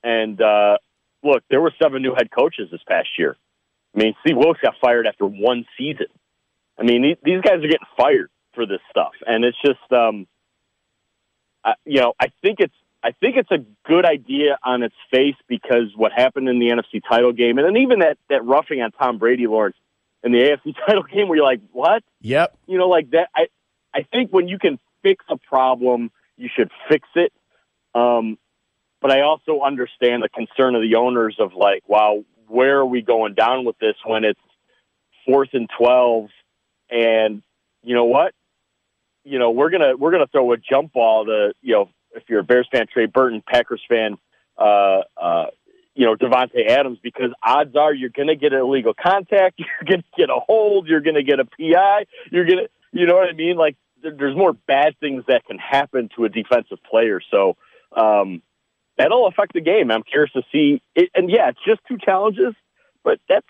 And 0.03 0.41
uh, 0.41 0.77
look, 1.23 1.43
there 1.49 1.61
were 1.61 1.73
seven 1.81 2.01
new 2.01 2.13
head 2.15 2.29
coaches 2.31 2.69
this 2.71 2.81
past 2.87 3.09
year. 3.17 3.35
I 3.95 3.99
mean, 3.99 4.13
Steve 4.21 4.37
Wilks 4.37 4.59
got 4.61 4.75
fired 4.81 5.07
after 5.07 5.25
one 5.25 5.65
season. 5.77 6.07
I 6.79 6.83
mean, 6.83 7.15
these 7.23 7.41
guys 7.41 7.55
are 7.55 7.61
getting 7.67 7.87
fired 7.97 8.29
for 8.53 8.65
this 8.65 8.79
stuff, 8.89 9.11
and 9.25 9.43
it's 9.43 9.57
just, 9.65 9.91
um, 9.91 10.27
I, 11.63 11.73
you 11.85 11.99
know, 11.99 12.13
I 12.19 12.27
think 12.41 12.59
it's 12.59 12.73
I 13.03 13.11
think 13.11 13.37
it's 13.37 13.51
a 13.51 13.65
good 13.85 14.05
idea 14.05 14.57
on 14.63 14.83
its 14.83 14.95
face 15.11 15.35
because 15.47 15.93
what 15.95 16.11
happened 16.11 16.49
in 16.49 16.59
the 16.59 16.67
NFC 16.67 17.01
title 17.07 17.31
game, 17.31 17.57
and 17.57 17.65
then 17.65 17.77
even 17.77 17.99
that 17.99 18.17
that 18.29 18.43
roughing 18.43 18.81
on 18.81 18.91
Tom 18.91 19.17
Brady, 19.17 19.47
Lawrence, 19.47 19.77
in 20.23 20.31
the 20.31 20.39
AFC 20.65 20.75
title 20.85 21.03
game, 21.03 21.27
where 21.27 21.37
you're 21.37 21.45
like, 21.45 21.61
what? 21.71 22.03
Yep. 22.21 22.57
You 22.67 22.77
know, 22.77 22.89
like 22.89 23.11
that. 23.11 23.29
I 23.35 23.47
I 23.93 24.03
think 24.03 24.31
when 24.31 24.47
you 24.47 24.59
can 24.59 24.79
fix 25.01 25.23
a 25.29 25.37
problem, 25.37 26.11
you 26.37 26.49
should 26.53 26.71
fix 26.89 27.07
it. 27.15 27.31
Um, 27.95 28.37
but 29.01 29.11
I 29.11 29.21
also 29.21 29.61
understand 29.61 30.23
the 30.23 30.29
concern 30.29 30.75
of 30.75 30.81
the 30.81 30.95
owners 30.95 31.37
of 31.39 31.53
like, 31.53 31.87
wow, 31.87 32.23
where 32.47 32.79
are 32.79 32.85
we 32.85 33.01
going 33.01 33.33
down 33.33 33.63
with 33.63 33.77
this 33.79 33.95
when 34.05 34.25
it's 34.25 34.39
fourth 35.25 35.49
and 35.53 35.69
twelve, 35.77 36.29
and 36.89 37.43
you 37.81 37.95
know 37.95 38.05
what? 38.05 38.33
You 39.23 39.39
know, 39.39 39.51
we're 39.51 39.69
gonna 39.69 39.95
we're 39.95 40.11
gonna 40.11 40.27
throw 40.27 40.51
a 40.51 40.57
jump 40.57 40.91
ball 40.91 41.25
to 41.25 41.53
you 41.61 41.75
know 41.75 41.89
if 42.15 42.23
you're 42.27 42.39
a 42.39 42.43
Bears 42.43 42.67
fan, 42.71 42.85
Trey 42.91 43.05
Burton, 43.05 43.43
Packers 43.45 43.81
fan, 43.87 44.17
uh, 44.57 45.01
uh, 45.17 45.45
you 45.95 46.05
know, 46.05 46.15
Davante 46.15 46.67
Adams, 46.67 46.99
because 47.01 47.31
odds 47.43 47.75
are 47.75 47.93
you're 47.93 48.09
going 48.09 48.27
to 48.27 48.35
get 48.35 48.53
an 48.53 48.59
illegal 48.59 48.93
contact, 48.93 49.59
you're 49.59 49.85
going 49.85 50.01
to 50.01 50.17
get 50.17 50.29
a 50.29 50.39
hold, 50.39 50.87
you're 50.87 51.01
going 51.01 51.15
to 51.15 51.23
get 51.23 51.39
a 51.39 51.45
PI, 51.45 52.05
you're 52.31 52.45
going 52.45 52.59
to, 52.59 52.69
you 52.91 53.05
know 53.05 53.15
what 53.15 53.29
I 53.29 53.33
mean? 53.33 53.57
Like, 53.57 53.75
there, 54.01 54.13
there's 54.17 54.35
more 54.35 54.53
bad 54.53 54.95
things 54.99 55.23
that 55.27 55.45
can 55.45 55.57
happen 55.57 56.09
to 56.15 56.25
a 56.25 56.29
defensive 56.29 56.79
player. 56.89 57.21
So, 57.31 57.57
um, 57.95 58.41
that'll 58.97 59.27
affect 59.27 59.53
the 59.53 59.61
game. 59.61 59.91
I'm 59.91 60.03
curious 60.03 60.31
to 60.33 60.43
see 60.51 60.81
it. 60.95 61.09
And 61.15 61.29
yeah, 61.29 61.49
it's 61.49 61.59
just 61.65 61.81
two 61.87 61.97
challenges, 61.97 62.53
but 63.03 63.19
that's, 63.27 63.47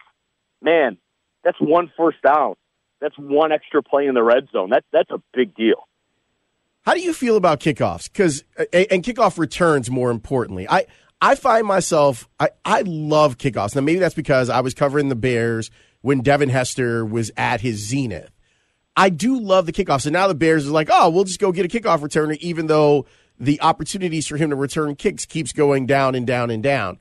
man, 0.61 0.97
that's 1.43 1.59
one 1.59 1.91
first 1.97 2.21
down. 2.21 2.55
That's 3.01 3.17
one 3.17 3.51
extra 3.51 3.81
play 3.81 4.07
in 4.07 4.13
the 4.13 4.23
red 4.23 4.47
zone. 4.51 4.69
That, 4.71 4.83
that's 4.91 5.09
a 5.11 5.21
big 5.33 5.55
deal. 5.55 5.87
How 6.81 6.93
do 6.93 7.01
you 7.01 7.13
feel 7.13 7.35
about 7.35 7.59
kickoffs? 7.59 8.11
Because 8.11 8.43
uh, 8.57 8.65
and 8.73 9.03
kickoff 9.03 9.37
returns 9.37 9.89
more 9.91 10.11
importantly. 10.11 10.67
I 10.69 10.85
I 11.21 11.35
find 11.35 11.65
myself 11.65 12.27
I 12.39 12.49
I 12.65 12.81
love 12.85 13.37
kickoffs. 13.37 13.75
Now 13.75 13.81
maybe 13.81 13.99
that's 13.99 14.15
because 14.15 14.49
I 14.49 14.61
was 14.61 14.73
covering 14.73 15.09
the 15.09 15.15
Bears 15.15 15.71
when 16.01 16.21
Devin 16.21 16.49
Hester 16.49 17.05
was 17.05 17.31
at 17.37 17.61
his 17.61 17.77
zenith. 17.77 18.31
I 18.95 19.09
do 19.09 19.39
love 19.39 19.65
the 19.65 19.71
kickoffs, 19.71 20.05
and 20.05 20.13
now 20.13 20.27
the 20.27 20.35
Bears 20.35 20.67
are 20.67 20.71
like, 20.71 20.89
oh, 20.91 21.09
we'll 21.09 21.23
just 21.23 21.39
go 21.39 21.51
get 21.51 21.65
a 21.65 21.69
kickoff 21.69 21.99
returner, 21.99 22.35
even 22.37 22.67
though 22.67 23.05
the 23.39 23.61
opportunities 23.61 24.27
for 24.27 24.35
him 24.35 24.49
to 24.49 24.55
return 24.57 24.95
kicks 24.95 25.25
keeps 25.25 25.53
going 25.53 25.85
down 25.85 26.15
and 26.15 26.27
down 26.27 26.49
and 26.49 26.61
down. 26.61 26.99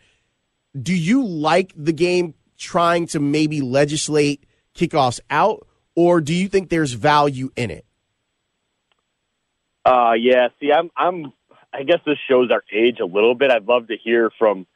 Do 0.81 0.95
you 0.95 1.27
like 1.27 1.73
the 1.77 1.93
game 1.93 2.35
trying 2.57 3.07
to 3.09 3.19
maybe 3.19 3.61
legislate 3.61 4.45
kickoffs 4.77 5.19
out, 5.29 5.67
or 5.97 6.21
do 6.21 6.35
you 6.35 6.49
think 6.49 6.69
there's 6.69 6.93
value 6.93 7.51
in 7.57 7.71
it? 7.71 7.85
Uh, 9.89 10.13
yeah. 10.13 10.49
See, 10.61 10.71
I'm, 10.73 10.91
I'm. 10.97 11.33
I 11.73 11.83
guess 11.83 12.01
this 12.05 12.19
shows 12.29 12.51
our 12.51 12.63
age 12.73 12.99
a 13.01 13.07
little 13.07 13.35
bit. 13.35 13.51
I'd 13.51 13.67
love 13.67 13.89
to 13.89 13.97
hear 13.97 14.31
from, 14.39 14.67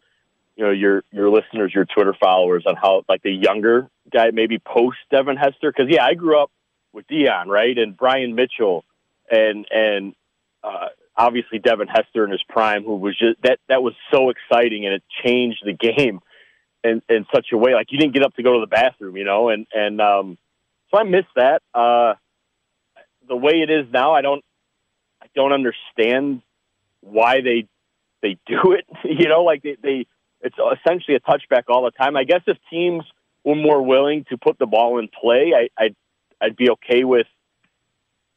you 0.57 0.65
know, 0.65 0.71
your 0.71 1.05
your 1.11 1.31
listeners, 1.31 1.73
your 1.75 1.85
Twitter 1.85 2.15
followers, 2.19 2.65
on 2.67 2.77
how 2.77 3.03
like 3.09 3.23
the 3.23 3.31
younger 3.31 3.89
guy 4.11 4.31
maybe 4.31 4.59
post 4.59 4.99
Devin 5.11 5.37
Hester. 5.37 5.73
Because 5.73 5.87
yeah, 5.91 6.05
I 6.05 6.15
grew 6.15 6.39
up 6.41 6.51
with 6.93 7.07
Deion, 7.09 7.47
right, 7.47 7.77
and 7.77 7.97
Brian 7.97 8.35
Mitchell, 8.35 8.85
and 9.31 9.67
and 9.71 10.15
uh, 10.63 10.89
obviously 11.17 11.59
Devin 11.59 11.89
Hester 11.89 12.25
in 12.25 12.31
his 12.31 12.43
prime, 12.49 12.85
who 12.85 12.97
was 12.97 13.19
just 13.19 13.41
that 13.43 13.59
that 13.69 13.83
was 13.83 13.95
so 14.13 14.31
exciting, 14.31 14.87
and 14.87 14.95
it 14.95 15.03
changed 15.25 15.63
the 15.65 15.73
game 15.75 16.21
in 16.85 17.03
in 17.09 17.27
such 17.35 17.49
a 17.53 17.57
way. 17.57 17.75
Like 17.75 17.91
you 17.91 17.99
didn't 17.99 18.15
get 18.15 18.23
up 18.23 18.35
to 18.37 18.43
go 18.43 18.55
to 18.55 18.61
the 18.61 18.67
bathroom, 18.67 19.17
you 19.17 19.25
know, 19.25 19.49
and 19.49 19.67
and 19.75 20.01
um, 20.01 20.39
so 20.91 20.99
I 21.01 21.05
miss 21.05 21.27
that. 21.37 21.63
Uh, 21.75 22.15
the 23.29 23.37
way 23.37 23.63
it 23.63 23.71
is 23.71 23.87
now, 23.93 24.13
I 24.13 24.21
don't 24.21 24.45
don't 25.35 25.53
understand 25.53 26.43
why 27.01 27.41
they 27.41 27.69
they 28.23 28.39
do 28.47 28.73
it. 28.73 28.87
you 29.05 29.29
know, 29.29 29.43
like 29.43 29.63
they, 29.63 29.77
they 29.83 30.07
it's 30.41 30.57
essentially 30.81 31.17
a 31.17 31.21
touchback 31.21 31.65
all 31.69 31.85
the 31.85 31.91
time. 31.91 32.17
I 32.17 32.25
guess 32.25 32.43
if 32.47 32.57
teams 32.71 33.05
were 33.45 33.55
more 33.55 33.83
willing 33.83 34.25
to 34.31 34.39
put 34.39 34.59
the 34.59 34.67
ball 34.67 34.99
in 34.99 35.09
play, 35.09 35.53
I, 35.55 35.69
I'd 35.83 35.97
I'd 36.41 36.57
be 36.57 36.71
okay 36.71 37.05
with 37.05 37.27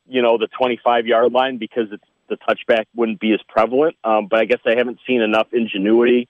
you 0.07 0.21
know 0.21 0.37
the 0.37 0.47
25 0.47 1.07
yard 1.07 1.31
line 1.31 1.57
because 1.57 1.87
it's 1.91 2.03
the 2.27 2.37
touchback 2.37 2.85
wouldn't 2.95 3.19
be 3.19 3.33
as 3.33 3.39
prevalent. 3.47 3.95
Um, 4.03 4.27
but 4.29 4.39
I 4.39 4.45
guess 4.45 4.59
I 4.65 4.75
haven't 4.75 4.99
seen 5.07 5.21
enough 5.21 5.47
ingenuity. 5.53 6.27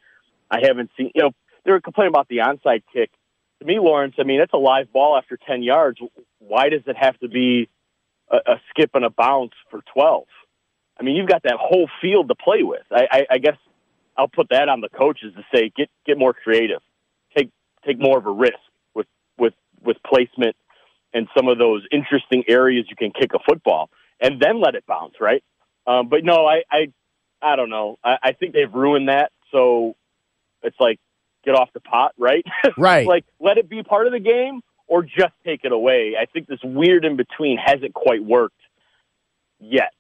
I 0.52 0.60
haven't 0.62 0.92
seen 0.98 1.12
you 1.16 1.24
know 1.24 1.32
they 1.64 1.72
were 1.72 1.82
complaining 1.82 2.12
about 2.12 2.28
the 2.28 2.38
onside 2.38 2.84
kick. 2.94 3.12
To 3.60 3.66
me, 3.66 3.80
Lawrence, 3.80 4.16
I 4.20 4.24
mean 4.24 4.42
it's 4.42 4.54
a 4.54 4.58
live 4.58 4.92
ball 4.92 5.18
after 5.18 5.38
10 5.38 5.64
yards. 5.64 6.00
Why 6.40 6.70
does 6.70 6.84
it 6.88 6.98
have 6.98 7.18
to 7.20 7.28
be 7.28 7.70
a, 8.30 8.38
a 8.38 8.62
skip 8.70 8.92
and 8.94 9.06
a 9.06 9.10
bounce 9.10 9.54
for 9.70 9.82
12? 9.94 10.26
I 11.00 11.04
mean, 11.04 11.16
you've 11.16 11.28
got 11.28 11.44
that 11.44 11.58
whole 11.60 11.90
field 12.02 12.30
to 12.30 12.36
play 12.36 12.64
with. 12.64 12.84
I, 12.92 13.08
I, 13.12 13.26
I 13.32 13.38
guess 13.38 13.58
I'll 14.18 14.28
put 14.28 14.48
that 14.50 14.70
on 14.70 14.82
the 14.82 14.90
coaches 14.90 15.34
to 15.36 15.44
say 15.54 15.72
get 15.76 15.90
get 16.06 16.18
more 16.18 16.34
creative, 16.34 16.82
take 17.38 17.50
take 17.86 18.00
more 18.00 18.18
of 18.18 18.26
a 18.26 18.32
risk 18.32 18.54
with 18.94 19.08
with 19.38 19.54
with 19.84 19.98
placement 20.06 20.56
and 21.14 21.28
some 21.36 21.48
of 21.48 21.58
those 21.58 21.84
interesting 21.92 22.44
areas 22.48 22.86
you 22.90 22.96
can 22.96 23.12
kick 23.12 23.32
a 23.34 23.40
football, 23.48 23.90
and 24.20 24.42
then 24.42 24.62
let 24.62 24.76
it 24.76 24.86
bounce, 24.86 25.16
right? 25.20 25.44
Um, 25.88 26.10
but 26.10 26.24
no, 26.24 26.46
I, 26.46 26.64
I 26.72 26.88
I 27.42 27.56
don't 27.56 27.70
know. 27.70 27.98
I, 28.04 28.18
I 28.24 28.32
think 28.34 28.54
they've 28.54 28.74
ruined 28.74 29.10
that. 29.10 29.32
So 29.52 29.96
it's 30.64 30.80
like 30.80 31.00
get 31.44 31.56
off 31.56 31.70
the 31.74 31.80
pot, 31.80 32.14
right? 32.18 32.46
Right. 32.78 33.08
like 33.08 33.26
let 33.40 33.58
it 33.58 33.70
be 33.70 33.84
part 33.84 34.08
of 34.08 34.14
the 34.14 34.20
game 34.20 34.62
or 34.88 35.04
just 35.04 35.34
take 35.46 35.62
it 35.64 35.72
away. 35.72 36.16
I 36.20 36.26
think 36.26 36.48
this 36.48 36.60
weird 36.64 37.06
in 37.06 37.16
between 37.18 37.58
hasn't 37.58 37.94
quite 37.94 38.24
worked 38.24 38.60
yet 39.60 39.94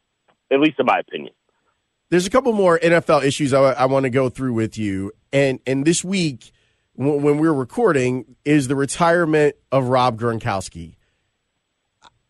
at 0.52 0.60
least 0.60 0.80
in 0.80 0.86
my 0.86 1.00
opinion. 1.00 1.34
There's 2.10 2.28
a 2.28 2.30
couple 2.30 2.54
more 2.54 2.80
NFL 2.80 3.24
issues 3.24 3.54
I, 3.54 3.62
I 3.62 3.86
want 3.86 4.04
to 4.04 4.10
go 4.10 4.30
through 4.30 4.54
with 4.54 4.78
you, 4.78 5.12
and 5.34 5.60
and 5.66 5.86
this 5.86 6.04
week 6.04 6.52
w- 6.98 7.20
when 7.20 7.38
we're 7.38 7.54
recording 7.54 8.36
is 8.46 8.68
the 8.68 8.76
retirement 8.76 9.56
of 9.72 9.88
Rob 9.88 10.20
Gronkowski. 10.20 10.96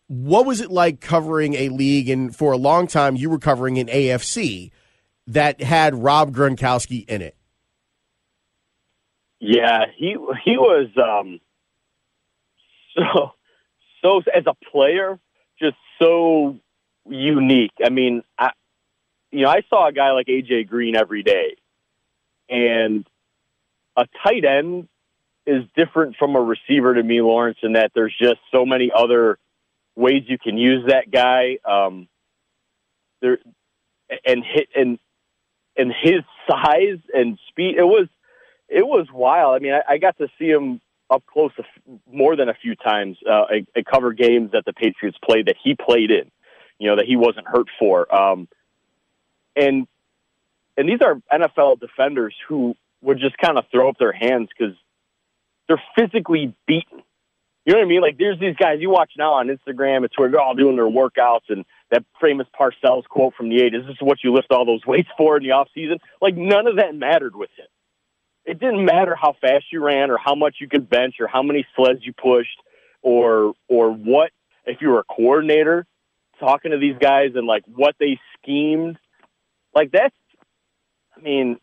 What 0.08 0.46
was 0.46 0.60
it 0.60 0.70
like 0.70 1.00
covering 1.00 1.54
a 1.54 1.68
league, 1.68 2.08
and 2.08 2.34
for 2.34 2.52
a 2.52 2.56
long 2.56 2.86
time 2.86 3.16
you 3.16 3.28
were 3.28 3.38
covering 3.38 3.78
an 3.78 3.88
AFC 3.88 4.70
that 5.26 5.60
had 5.60 5.94
Rob 5.94 6.34
Gronkowski 6.34 7.06
in 7.08 7.20
it? 7.20 7.36
Yeah, 9.38 9.84
he 9.94 10.16
he 10.44 10.56
was 10.56 10.88
um, 10.96 11.40
so 12.96 13.32
so 14.02 14.22
as 14.34 14.44
a 14.46 14.54
player, 14.70 15.18
just 15.60 15.76
so 15.98 16.56
unique. 17.08 17.72
I 17.84 17.90
mean, 17.90 18.22
I, 18.38 18.50
you 19.30 19.42
know, 19.42 19.50
I 19.50 19.62
saw 19.68 19.88
a 19.88 19.92
guy 19.92 20.12
like 20.12 20.26
AJ 20.26 20.68
Green 20.68 20.96
every 20.96 21.22
day, 21.22 21.56
and 22.48 23.06
a 23.96 24.06
tight 24.22 24.44
end 24.44 24.88
is 25.46 25.64
different 25.76 26.16
from 26.16 26.36
a 26.36 26.40
receiver 26.40 26.94
to 26.94 27.02
me, 27.02 27.20
Lawrence, 27.20 27.58
in 27.62 27.74
that 27.74 27.92
there's 27.94 28.14
just 28.20 28.38
so 28.52 28.66
many 28.66 28.90
other 28.94 29.38
ways 29.94 30.24
you 30.26 30.38
can 30.38 30.58
use 30.58 30.86
that 30.88 31.10
guy. 31.10 31.58
Um, 31.64 32.08
there 33.20 33.38
and 34.24 34.44
hit 34.44 34.68
and 34.74 34.98
and 35.76 35.92
his 36.02 36.20
size 36.48 36.98
and 37.12 37.38
speed. 37.48 37.76
It 37.76 37.84
was 37.84 38.08
it 38.68 38.86
was 38.86 39.06
wild. 39.12 39.56
I 39.56 39.58
mean, 39.60 39.72
I, 39.72 39.94
I 39.94 39.98
got 39.98 40.18
to 40.18 40.28
see 40.38 40.46
him 40.46 40.80
up 41.08 41.24
close 41.26 41.52
more 42.10 42.34
than 42.34 42.48
a 42.48 42.54
few 42.54 42.74
times. 42.74 43.16
Uh, 43.28 43.44
I, 43.48 43.66
I 43.76 43.82
cover 43.82 44.12
games 44.12 44.50
that 44.52 44.64
the 44.64 44.72
Patriots 44.72 45.18
played 45.24 45.46
that 45.46 45.56
he 45.62 45.76
played 45.76 46.10
in 46.10 46.30
you 46.78 46.88
know, 46.88 46.96
that 46.96 47.06
he 47.06 47.16
wasn't 47.16 47.46
hurt 47.46 47.68
for. 47.78 48.12
Um, 48.14 48.48
and 49.54 49.86
and 50.76 50.88
these 50.88 51.00
are 51.00 51.20
NFL 51.32 51.80
defenders 51.80 52.34
who 52.48 52.74
would 53.00 53.18
just 53.18 53.38
kind 53.38 53.56
of 53.56 53.64
throw 53.70 53.88
up 53.88 53.98
their 53.98 54.12
hands 54.12 54.48
because 54.56 54.74
they're 55.68 55.82
physically 55.96 56.54
beaten. 56.66 57.02
You 57.64 57.72
know 57.72 57.80
what 57.80 57.86
I 57.86 57.88
mean? 57.88 58.00
Like 58.00 58.18
there's 58.18 58.38
these 58.38 58.56
guys 58.56 58.78
you 58.80 58.90
watch 58.90 59.12
now 59.18 59.34
on 59.34 59.48
Instagram. 59.48 60.04
It's 60.04 60.16
where 60.16 60.30
they're 60.30 60.40
all 60.40 60.54
doing 60.54 60.76
their 60.76 60.84
workouts 60.84 61.48
and 61.48 61.64
that 61.90 62.04
famous 62.20 62.46
Parcells 62.58 63.04
quote 63.04 63.34
from 63.34 63.48
the 63.48 63.60
eight 63.62 63.74
is 63.74 63.84
this 63.86 63.96
what 64.00 64.18
you 64.22 64.32
lift 64.32 64.52
all 64.52 64.64
those 64.64 64.86
weights 64.86 65.08
for 65.16 65.36
in 65.36 65.42
the 65.42 65.52
off 65.52 65.68
season? 65.74 65.98
Like 66.20 66.36
none 66.36 66.66
of 66.66 66.76
that 66.76 66.94
mattered 66.94 67.34
with 67.34 67.50
him. 67.56 67.66
It 68.44 68.60
didn't 68.60 68.84
matter 68.84 69.16
how 69.20 69.34
fast 69.40 69.64
you 69.72 69.84
ran 69.84 70.10
or 70.10 70.18
how 70.18 70.36
much 70.36 70.56
you 70.60 70.68
could 70.68 70.88
bench 70.88 71.16
or 71.18 71.26
how 71.26 71.42
many 71.42 71.66
sleds 71.74 72.00
you 72.06 72.12
pushed 72.12 72.56
or 73.02 73.54
or 73.68 73.90
what 73.90 74.30
if 74.64 74.80
you 74.80 74.90
were 74.90 75.00
a 75.00 75.04
coordinator 75.04 75.86
talking 76.38 76.70
to 76.72 76.78
these 76.78 76.96
guys 77.00 77.32
and 77.34 77.46
like 77.46 77.64
what 77.66 77.94
they 77.98 78.18
schemed, 78.40 78.98
like 79.74 79.90
that's, 79.92 80.14
I 81.16 81.20
mean, 81.20 81.58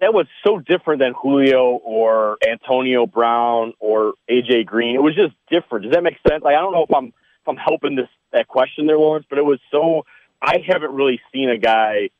that 0.00 0.12
was 0.12 0.26
so 0.46 0.58
different 0.58 1.00
than 1.00 1.14
Julio 1.14 1.80
or 1.82 2.36
Antonio 2.46 3.06
Brown 3.06 3.72
or 3.78 4.14
AJ 4.30 4.66
Green. 4.66 4.96
It 4.96 5.02
was 5.02 5.14
just 5.14 5.34
different. 5.50 5.84
Does 5.84 5.92
that 5.92 6.02
make 6.02 6.18
sense? 6.28 6.42
Like 6.42 6.56
I 6.56 6.60
don't 6.60 6.72
know 6.72 6.84
if 6.84 6.94
I'm 6.94 7.06
if 7.06 7.48
I'm 7.48 7.56
helping 7.56 7.96
this 7.96 8.08
that 8.32 8.48
question 8.48 8.86
there, 8.86 8.98
Lawrence, 8.98 9.26
but 9.28 9.38
it 9.38 9.44
was 9.44 9.60
so 9.70 10.04
I 10.42 10.62
haven't 10.66 10.92
really 10.92 11.20
seen 11.32 11.48
a 11.48 11.58
guy 11.58 12.10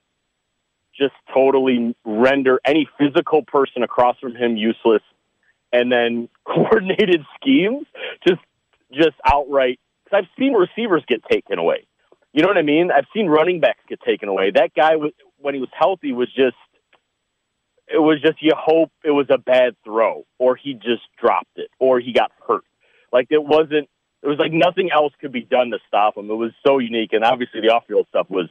just 0.96 1.14
totally 1.32 1.94
render 2.04 2.60
any 2.64 2.88
physical 2.98 3.42
person 3.42 3.82
across 3.82 4.18
from 4.18 4.34
him 4.34 4.56
useless 4.56 5.02
and 5.72 5.90
then 5.90 6.28
coordinated 6.44 7.24
schemes 7.36 7.86
just 8.26 8.40
just 8.92 9.16
outright 9.24 9.80
I've 10.14 10.28
seen 10.38 10.52
receivers 10.52 11.02
get 11.06 11.22
taken 11.30 11.58
away. 11.58 11.86
You 12.32 12.42
know 12.42 12.48
what 12.48 12.58
I 12.58 12.62
mean? 12.62 12.90
I've 12.90 13.06
seen 13.14 13.28
running 13.28 13.60
backs 13.60 13.80
get 13.88 14.00
taken 14.00 14.28
away. 14.28 14.50
That 14.50 14.74
guy 14.74 14.96
was 14.96 15.12
when 15.38 15.54
he 15.54 15.60
was 15.60 15.70
healthy 15.72 16.12
was 16.12 16.28
just 16.28 16.56
it 17.86 17.98
was 17.98 18.20
just 18.22 18.42
you 18.42 18.52
hope 18.56 18.90
it 19.04 19.10
was 19.10 19.26
a 19.30 19.38
bad 19.38 19.76
throw 19.84 20.26
or 20.38 20.56
he 20.56 20.74
just 20.74 21.02
dropped 21.20 21.56
it 21.56 21.68
or 21.78 22.00
he 22.00 22.12
got 22.12 22.32
hurt. 22.46 22.64
Like 23.12 23.28
it 23.30 23.42
wasn't 23.42 23.88
it 24.22 24.28
was 24.28 24.38
like 24.38 24.52
nothing 24.52 24.90
else 24.90 25.12
could 25.20 25.32
be 25.32 25.42
done 25.42 25.70
to 25.70 25.78
stop 25.86 26.16
him. 26.16 26.30
It 26.30 26.34
was 26.34 26.52
so 26.66 26.78
unique 26.78 27.12
and 27.12 27.24
obviously 27.24 27.60
the 27.60 27.68
off 27.68 27.86
field 27.86 28.06
stuff 28.08 28.26
was 28.28 28.48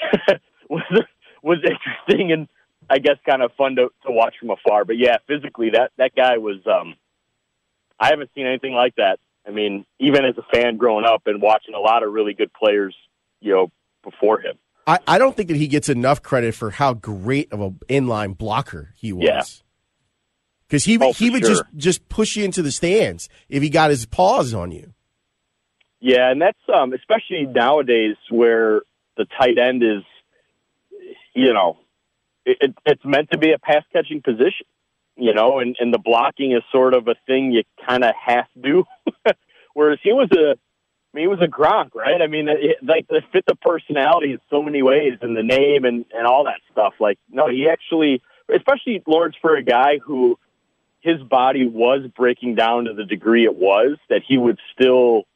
was 0.70 1.04
was 1.42 1.58
interesting 1.58 2.32
and 2.32 2.48
I 2.88 2.98
guess 2.98 3.16
kind 3.28 3.42
of 3.42 3.52
fun 3.58 3.76
to, 3.76 3.88
to 4.06 4.12
watch 4.12 4.36
from 4.40 4.50
afar. 4.50 4.84
But 4.84 4.96
yeah, 4.96 5.16
physically 5.26 5.70
that 5.70 5.90
that 5.98 6.14
guy 6.14 6.38
was 6.38 6.60
um 6.66 6.94
I 8.00 8.08
haven't 8.08 8.30
seen 8.34 8.46
anything 8.46 8.72
like 8.72 8.94
that. 8.96 9.18
I 9.48 9.50
mean, 9.50 9.86
even 9.98 10.26
as 10.26 10.34
a 10.36 10.42
fan 10.54 10.76
growing 10.76 11.06
up 11.06 11.22
and 11.26 11.40
watching 11.40 11.74
a 11.74 11.80
lot 11.80 12.02
of 12.02 12.12
really 12.12 12.34
good 12.34 12.52
players, 12.52 12.94
you 13.40 13.54
know, 13.54 13.70
before 14.04 14.40
him. 14.40 14.58
I, 14.86 14.98
I 15.06 15.18
don't 15.18 15.34
think 15.36 15.48
that 15.48 15.56
he 15.56 15.68
gets 15.68 15.88
enough 15.88 16.22
credit 16.22 16.54
for 16.54 16.70
how 16.70 16.92
great 16.94 17.50
of 17.52 17.60
an 17.60 17.78
inline 17.88 18.36
blocker 18.36 18.92
he 18.96 19.12
was. 19.12 19.24
Yeah. 19.24 19.42
Because 20.66 20.84
he 20.84 20.98
Oh, 21.00 21.12
he 21.14 21.30
would 21.30 21.42
sure. 21.42 21.50
just 21.50 21.64
just 21.76 22.08
push 22.10 22.36
you 22.36 22.44
into 22.44 22.60
the 22.62 22.70
stands 22.70 23.28
if 23.48 23.62
he 23.62 23.70
got 23.70 23.88
his 23.90 24.04
paws 24.04 24.52
on 24.52 24.70
you. 24.70 24.92
Yeah, 26.00 26.30
and 26.30 26.40
that's 26.40 26.58
um 26.72 26.92
especially 26.92 27.46
nowadays 27.46 28.16
where 28.30 28.82
the 29.16 29.26
tight 29.38 29.58
end 29.58 29.82
is, 29.82 30.02
you 31.34 31.52
know, 31.54 31.78
it, 32.44 32.58
it, 32.60 32.74
it's 32.84 33.04
meant 33.04 33.30
to 33.30 33.38
be 33.38 33.52
a 33.52 33.58
pass 33.58 33.82
catching 33.92 34.20
position, 34.22 34.66
you 35.16 35.32
know, 35.32 35.58
and 35.58 35.74
and 35.80 35.92
the 35.92 35.98
blocking 35.98 36.52
is 36.52 36.62
sort 36.70 36.92
of 36.94 37.08
a 37.08 37.14
thing 37.26 37.50
you 37.52 37.62
kind 37.86 38.04
of 38.04 38.14
have 38.22 38.44
to 38.54 38.60
do. 38.60 38.84
Whereas 39.78 40.00
he 40.02 40.12
was 40.12 40.28
a, 40.32 40.56
I 40.56 41.12
mean, 41.14 41.22
he 41.22 41.28
was 41.28 41.38
a 41.40 41.46
Gronk, 41.46 41.94
right? 41.94 42.20
I 42.20 42.26
mean, 42.26 42.48
it, 42.48 42.78
like 42.82 43.06
it 43.08 43.22
fit 43.32 43.44
the 43.46 43.54
personality 43.54 44.32
in 44.32 44.40
so 44.50 44.60
many 44.60 44.82
ways, 44.82 45.18
and 45.22 45.36
the 45.36 45.44
name 45.44 45.84
and 45.84 46.04
and 46.12 46.26
all 46.26 46.46
that 46.46 46.58
stuff. 46.72 46.94
Like, 46.98 47.16
no, 47.30 47.48
he 47.48 47.68
actually, 47.70 48.20
especially 48.52 49.00
Lawrence 49.06 49.36
for 49.40 49.54
a 49.54 49.62
guy 49.62 49.98
who 50.04 50.36
his 50.98 51.22
body 51.22 51.64
was 51.64 52.00
breaking 52.16 52.56
down 52.56 52.86
to 52.86 52.92
the 52.92 53.04
degree 53.04 53.44
it 53.44 53.54
was 53.54 53.98
that 54.10 54.22
he 54.26 54.36
would 54.36 54.58
still 54.74 55.28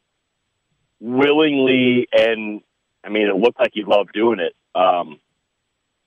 willingly 0.98 2.08
and 2.12 2.62
I 3.04 3.10
mean 3.10 3.28
it 3.28 3.36
looked 3.36 3.60
like 3.60 3.70
he 3.74 3.84
loved 3.84 4.10
doing 4.12 4.40
it. 4.40 4.56
Um, 4.74 5.20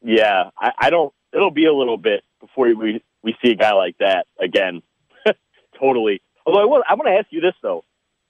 yeah, 0.04 0.50
I, 0.60 0.72
I 0.77 0.89
don't. 0.89 1.13
It'll 1.32 1.51
be 1.51 1.68
a 1.68 1.74
little 1.74 1.98
bit 1.98 2.25
before 2.42 2.65
we 2.75 3.01
we 3.24 3.38
see 3.42 3.51
a 3.51 3.56
guy 3.56 3.72
like 3.72 3.98
that 4.00 4.27
again. 4.38 4.82
totally. 5.80 6.22
Although 6.46 6.62
I 6.62 6.65
want 6.65 6.84
I 6.89 6.96
want 6.96 7.08
to 7.08 7.13
ask 7.18 7.27
you 7.30 7.39
this 7.39 7.56
though, 7.62 7.86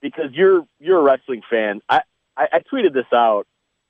because 0.06 0.32
you're 0.34 0.68
you're 0.80 1.00
a 1.00 1.02
wrestling 1.02 1.42
fan. 1.50 1.82
I, 1.90 2.02
I 2.38 2.46
I 2.54 2.60
tweeted 2.60 2.94
this 2.94 3.12
out. 3.12 3.48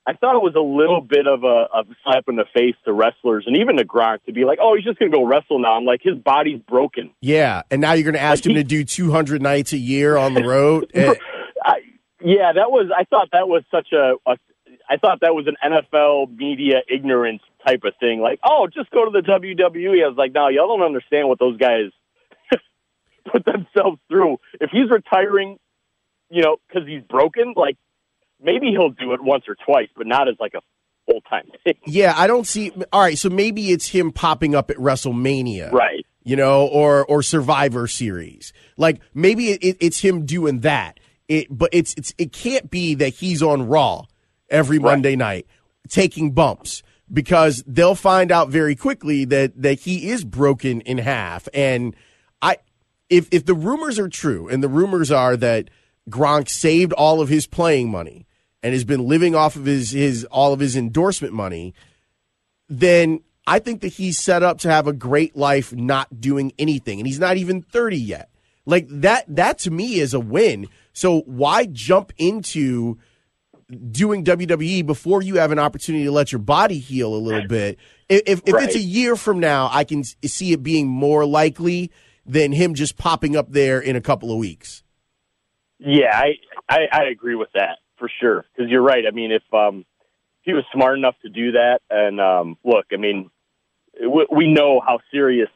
I 0.07 0.13
thought 0.13 0.35
it 0.35 0.43
was 0.43 0.53
a 0.55 0.61
little 0.61 1.01
bit 1.01 1.27
of 1.27 1.43
a, 1.43 1.67
a 1.73 1.83
slap 2.03 2.25
in 2.29 2.35
the 2.35 2.45
face 2.53 2.75
to 2.85 2.93
wrestlers 2.93 3.45
and 3.47 3.57
even 3.57 3.77
to 3.77 3.85
Gronk 3.85 4.23
to 4.25 4.31
be 4.31 4.45
like, 4.45 4.59
"Oh, 4.61 4.75
he's 4.75 4.85
just 4.85 4.97
going 4.97 5.11
to 5.11 5.17
go 5.17 5.25
wrestle 5.25 5.59
now." 5.59 5.73
I'm 5.73 5.83
like, 5.83 6.01
his 6.03 6.15
body's 6.15 6.61
broken. 6.61 7.11
Yeah, 7.21 7.63
and 7.69 7.81
now 7.81 7.93
you're 7.93 8.03
going 8.05 8.13
to 8.13 8.21
ask 8.21 8.45
Like 8.45 8.55
him 8.55 8.61
to 8.61 8.63
do 8.63 8.85
200 8.85 9.41
nights 9.41 9.73
a 9.73 9.77
year 9.77 10.15
on 10.15 10.33
the 10.33 10.43
road. 10.43 10.89
I, 10.95 11.79
yeah, 12.21 12.53
that 12.53 12.71
was. 12.71 12.91
I 12.95 13.03
thought 13.05 13.29
that 13.33 13.49
was 13.49 13.63
such 13.69 13.91
a, 13.91 14.13
a. 14.25 14.37
I 14.89 14.97
thought 14.97 15.19
that 15.21 15.33
was 15.33 15.47
an 15.47 15.57
NFL 15.65 16.37
media 16.37 16.81
ignorance 16.87 17.41
type 17.65 17.81
of 17.83 17.93
thing. 17.99 18.21
Like, 18.21 18.39
oh, 18.43 18.67
just 18.71 18.91
go 18.91 19.05
to 19.05 19.11
the 19.11 19.21
WWE. 19.27 20.05
I 20.05 20.07
was 20.07 20.17
like, 20.17 20.33
no, 20.33 20.47
y'all 20.47 20.67
don't 20.67 20.85
understand 20.85 21.27
what 21.27 21.39
those 21.39 21.57
guys 21.57 21.91
put 23.31 23.43
themselves 23.43 23.99
through. 24.07 24.37
If 24.61 24.69
he's 24.69 24.89
retiring, 24.89 25.57
you 26.29 26.41
know, 26.41 26.57
because 26.67 26.87
he's 26.87 27.03
broken, 27.03 27.53
like 27.55 27.77
maybe 28.41 28.67
he'll 28.71 28.89
do 28.89 29.13
it 29.13 29.21
once 29.21 29.45
or 29.47 29.55
twice, 29.65 29.89
but 29.95 30.07
not 30.07 30.27
as 30.27 30.35
like 30.39 30.53
a 30.55 30.61
full 31.05 31.21
time 31.21 31.45
thing. 31.63 31.75
yeah, 31.85 32.13
I 32.15 32.27
don't 32.27 32.47
see. 32.47 32.71
All 32.91 33.01
right, 33.01 33.17
so 33.17 33.29
maybe 33.29 33.71
it's 33.71 33.87
him 33.87 34.11
popping 34.11 34.55
up 34.55 34.69
at 34.69 34.77
WrestleMania. 34.77 35.71
right. 35.71 36.05
you 36.23 36.35
know, 36.35 36.67
or 36.67 37.05
or 37.05 37.21
Survivor 37.21 37.87
Series. 37.87 38.53
Like 38.77 39.01
maybe 39.13 39.51
it, 39.51 39.63
it, 39.63 39.77
it's 39.79 39.99
him 39.99 40.25
doing 40.25 40.61
that. 40.61 40.99
It, 41.27 41.47
but 41.49 41.69
it's 41.73 41.93
it's 41.97 42.13
it 42.17 42.31
can't 42.31 42.69
be 42.69 42.95
that 42.95 43.15
he's 43.15 43.41
on 43.41 43.67
Raw 43.67 44.05
every 44.49 44.77
Monday 44.79 45.15
night 45.15 45.47
taking 45.89 46.31
bumps 46.31 46.83
because 47.11 47.63
they'll 47.67 47.95
find 47.95 48.31
out 48.31 48.49
very 48.49 48.75
quickly 48.75 49.25
that 49.25 49.61
that 49.61 49.79
he 49.81 50.09
is 50.09 50.23
broken 50.23 50.81
in 50.81 50.97
half. 50.97 51.47
And 51.53 51.95
I, 52.41 52.57
if 53.09 53.27
if 53.31 53.45
the 53.45 53.53
rumors 53.53 53.99
are 53.99 54.09
true, 54.09 54.47
and 54.47 54.63
the 54.63 54.67
rumors 54.69 55.11
are 55.11 55.37
that 55.37 55.69
Gronk 56.09 56.49
saved 56.49 56.93
all 56.93 57.21
of 57.21 57.29
his 57.29 57.47
playing 57.47 57.89
money 57.89 58.27
and 58.61 58.73
has 58.73 58.83
been 58.83 59.07
living 59.07 59.35
off 59.35 59.55
of 59.55 59.65
his 59.65 59.91
his 59.91 60.25
all 60.25 60.53
of 60.53 60.59
his 60.59 60.75
endorsement 60.75 61.33
money 61.33 61.73
then 62.69 63.21
I 63.47 63.59
think 63.59 63.81
that 63.81 63.89
he's 63.89 64.19
set 64.19 64.43
up 64.43 64.59
to 64.59 64.71
have 64.71 64.87
a 64.87 64.93
great 64.93 65.35
life 65.35 65.73
not 65.73 66.19
doing 66.19 66.51
anything. 66.57 66.99
And 66.99 67.07
he's 67.07 67.19
not 67.19 67.37
even 67.37 67.61
30 67.61 67.97
yet. 67.97 68.29
Like 68.65 68.87
that, 68.89 69.25
that 69.27 69.59
to 69.59 69.71
me 69.71 69.99
is 69.99 70.13
a 70.13 70.19
win. 70.19 70.67
So 70.93 71.21
why 71.21 71.67
jump 71.67 72.11
into 72.17 72.97
doing 73.91 74.23
WWE 74.23 74.85
before 74.85 75.21
you 75.21 75.35
have 75.35 75.51
an 75.51 75.59
opportunity 75.59 76.05
to 76.05 76.11
let 76.11 76.31
your 76.31 76.39
body 76.39 76.79
heal 76.79 77.13
a 77.13 77.17
little 77.17 77.47
bit? 77.47 77.77
If, 78.09 78.23
if, 78.25 78.41
if 78.45 78.55
it's 78.55 78.75
a 78.75 78.79
year 78.79 79.15
from 79.15 79.39
now, 79.39 79.69
I 79.71 79.83
can 79.83 80.03
see 80.03 80.53
it 80.53 80.63
being 80.63 80.87
more 80.87 81.25
likely 81.25 81.91
than 82.25 82.51
him 82.51 82.73
just 82.73 82.97
popping 82.97 83.35
up 83.35 83.51
there 83.51 83.79
in 83.79 83.95
a 83.95 84.01
couple 84.01 84.31
of 84.31 84.39
weeks. 84.39 84.81
Yeah, 85.79 86.11
I, 86.13 86.35
I 86.69 86.87
I 86.91 87.03
agree 87.05 87.35
with 87.35 87.49
that 87.53 87.79
for 87.97 88.09
sure. 88.21 88.45
Because 88.55 88.69
you're 88.71 88.81
right. 88.81 89.03
I 89.07 89.11
mean, 89.11 89.31
if 89.31 89.43
um 89.53 89.85
he 90.43 90.53
was 90.53 90.63
smart 90.73 90.97
enough 90.97 91.15
to 91.23 91.29
do 91.29 91.53
that, 91.53 91.79
and 91.89 92.19
um 92.21 92.57
look, 92.63 92.85
I 92.93 92.97
mean, 92.97 93.29
we, 93.99 94.27
we 94.31 94.53
know 94.53 94.79
how 94.85 94.99
serious 95.11 95.49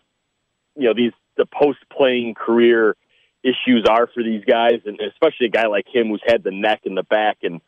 you 0.75 0.87
know 0.87 0.93
these 0.93 1.13
the 1.37 1.45
post 1.45 1.79
playing 1.95 2.35
career 2.35 2.95
issues 3.43 3.85
are 3.89 4.07
for 4.13 4.23
these 4.23 4.43
guys, 4.45 4.81
and 4.85 4.99
especially 4.99 5.47
a 5.47 5.49
guy 5.49 5.67
like 5.67 5.85
him 5.87 6.07
who's 6.09 6.21
had 6.25 6.43
the 6.43 6.51
neck 6.51 6.81
and 6.85 6.97
the 6.97 7.03
back 7.03 7.37
and 7.43 7.61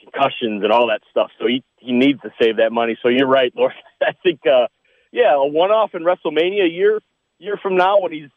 concussions 0.00 0.62
and 0.62 0.72
all 0.72 0.88
that 0.88 1.00
stuff. 1.10 1.30
So 1.38 1.46
he 1.46 1.64
he 1.78 1.92
needs 1.92 2.20
to 2.22 2.30
save 2.40 2.58
that 2.58 2.72
money. 2.72 2.98
So 3.02 3.08
you're 3.08 3.26
right, 3.26 3.52
Lord. 3.56 3.72
I 4.02 4.12
think 4.22 4.40
uh 4.46 4.66
yeah, 5.12 5.34
a 5.34 5.46
one 5.46 5.70
off 5.70 5.94
in 5.94 6.02
WrestleMania 6.02 6.66
a 6.66 6.70
year 6.70 7.00
year 7.38 7.58
from 7.62 7.76
now 7.76 8.00
when 8.00 8.12
he's 8.12 8.30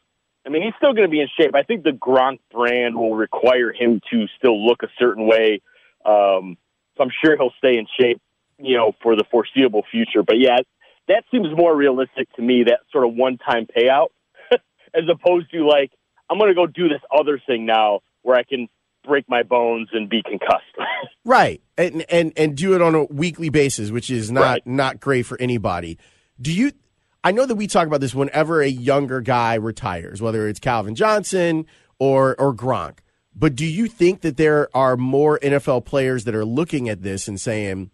I 0.46 0.48
mean, 0.48 0.62
he's 0.62 0.72
still 0.78 0.92
going 0.92 1.06
to 1.06 1.10
be 1.10 1.20
in 1.20 1.28
shape. 1.38 1.54
I 1.54 1.62
think 1.62 1.84
the 1.84 1.90
Gronk 1.90 2.38
brand 2.52 2.96
will 2.96 3.14
require 3.14 3.72
him 3.72 4.00
to 4.10 4.26
still 4.38 4.66
look 4.66 4.82
a 4.82 4.88
certain 4.98 5.26
way. 5.26 5.60
Um, 6.04 6.56
so 6.96 7.04
I'm 7.04 7.10
sure 7.22 7.36
he'll 7.36 7.52
stay 7.58 7.76
in 7.76 7.86
shape, 7.98 8.20
you 8.58 8.76
know, 8.76 8.92
for 9.02 9.16
the 9.16 9.24
foreseeable 9.30 9.84
future. 9.90 10.22
But 10.22 10.38
yeah, 10.38 10.58
that 11.08 11.24
seems 11.30 11.48
more 11.56 11.76
realistic 11.76 12.32
to 12.36 12.42
me. 12.42 12.64
That 12.64 12.80
sort 12.90 13.06
of 13.06 13.14
one-time 13.14 13.66
payout, 13.66 14.08
as 14.94 15.04
opposed 15.10 15.50
to 15.52 15.66
like 15.66 15.90
I'm 16.30 16.38
going 16.38 16.50
to 16.50 16.54
go 16.54 16.66
do 16.66 16.88
this 16.88 17.00
other 17.14 17.40
thing 17.46 17.66
now 17.66 18.00
where 18.22 18.36
I 18.36 18.42
can 18.44 18.68
break 19.06 19.28
my 19.28 19.42
bones 19.42 19.88
and 19.92 20.08
be 20.08 20.22
concussed. 20.22 20.64
Right. 21.22 21.60
And 21.76 22.04
and 22.08 22.32
and 22.34 22.56
do 22.56 22.74
it 22.74 22.80
on 22.80 22.94
a 22.94 23.04
weekly 23.04 23.50
basis, 23.50 23.90
which 23.90 24.08
is 24.10 24.32
not 24.32 24.40
Right. 24.42 24.66
not 24.66 25.00
great 25.00 25.26
for 25.26 25.38
anybody. 25.38 25.98
Do 26.40 26.50
you 26.50 26.72
I 27.22 27.32
know 27.32 27.44
that 27.46 27.54
we 27.54 27.66
talk 27.66 27.86
about 27.86 28.00
this 28.00 28.14
whenever 28.14 28.62
a 28.62 28.68
younger 28.68 29.20
guy 29.20 29.54
retires, 29.54 30.22
whether 30.22 30.48
it's 30.48 30.60
Calvin 30.60 30.94
Johnson 30.94 31.66
or 31.98 32.34
or 32.40 32.54
Gronk. 32.54 32.98
But 33.34 33.54
do 33.54 33.66
you 33.66 33.86
think 33.86 34.22
that 34.22 34.36
there 34.36 34.68
are 34.74 34.96
more 34.96 35.38
NFL 35.38 35.84
players 35.84 36.24
that 36.24 36.34
are 36.34 36.44
looking 36.44 36.88
at 36.88 37.02
this 37.02 37.28
and 37.28 37.40
saying, 37.40 37.90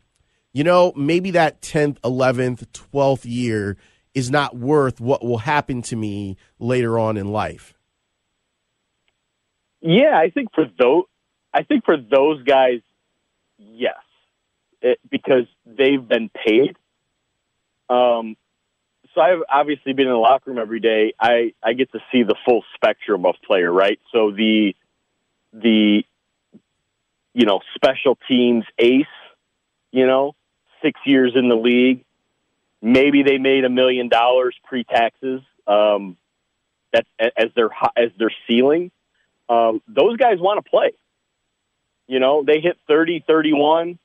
you 0.53 0.65
know, 0.65 0.93
maybe 0.97 1.33
that 1.33 1.61
10th, 1.61 2.01
11th, 2.01 2.67
12th 2.73 3.25
year 3.25 3.77
is 4.15 4.31
not 4.31 4.57
worth 4.57 4.99
what 4.99 5.23
will 5.23 5.39
happen 5.39 5.83
to 5.83 5.97
me 5.97 6.39
later 6.59 6.99
on 6.99 7.19
in 7.19 7.31
life? 7.31 7.75
Yeah, 9.83 10.17
I 10.17 10.31
think 10.31 10.49
for 10.55 10.65
those, 10.79 11.05
I 11.53 11.63
think 11.63 11.85
for 11.85 11.97
those 11.99 12.43
guys, 12.43 12.81
yes, 13.59 13.99
it, 14.81 14.99
because 15.11 15.45
they've 15.67 16.07
been 16.07 16.31
paid. 16.31 16.77
Um, 17.91 18.37
so 19.17 19.23
I've 19.23 19.43
obviously 19.51 19.95
been 19.95 20.07
in 20.07 20.13
the 20.13 20.19
locker 20.19 20.51
room 20.51 20.59
every 20.59 20.79
day. 20.79 21.15
I 21.19 21.55
I 21.63 21.73
get 21.73 21.91
to 21.93 22.01
see 22.13 22.23
the 22.23 22.37
full 22.45 22.63
spectrum 22.75 23.25
of 23.25 23.35
player, 23.45 23.73
right? 23.73 23.99
So 24.13 24.31
the 24.31 24.75
the 25.53 26.05
you 27.33 27.47
know 27.47 27.61
special 27.75 28.19
teams 28.29 28.65
ace, 28.79 29.07
you 29.91 30.07
know, 30.07 30.35
six 30.83 31.01
years 31.07 31.33
in 31.35 31.49
the 31.49 31.57
league, 31.57 32.05
maybe 32.83 33.23
they 33.23 33.39
made 33.39 33.65
a 33.65 33.71
million 33.71 34.09
dollars 34.09 34.55
pre 34.65 34.85
taxes. 34.85 35.41
Um, 35.67 36.19
that's 36.93 37.09
as 37.19 37.49
their 37.57 37.71
as 37.97 38.11
their 38.19 38.33
ceiling. 38.47 38.91
Um, 39.49 39.81
those 39.89 40.19
guys 40.19 40.39
want 40.39 40.63
to 40.63 40.71
play. 40.71 40.93
You 42.07 42.21
know, 42.21 42.45
they 42.45 42.61
hit 42.61 42.79
30, 42.87 43.25
31, 43.27 43.99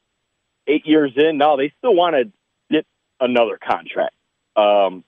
eight 0.67 0.88
years 0.88 1.12
in. 1.15 1.38
No, 1.38 1.58
they 1.58 1.71
still 1.78 1.93
want 1.93 2.15
to 2.15 2.32
get 2.71 2.86
another 3.19 3.60
contract. 3.62 4.15
Um, 4.56 5.04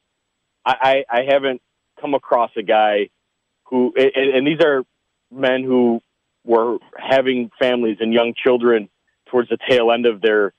I, 0.66 1.04
I, 1.12 1.20
I 1.20 1.22
haven't 1.28 1.62
come 2.00 2.14
across 2.14 2.52
a 2.58 2.64
guy 2.64 3.10
who, 3.66 3.94
and, 3.96 4.36
and 4.36 4.48
these 4.48 4.62
are 4.64 4.84
men 5.32 5.64
who 5.64 6.02
were 6.46 6.78
having 6.98 7.50
families 7.60 7.98
and 8.00 8.14
young 8.14 8.34
children 8.36 8.90
towards 9.28 9.50
the 9.50 9.58
tail 9.70 9.92
end 9.92 10.06
of 10.06 10.22
their 10.22 10.54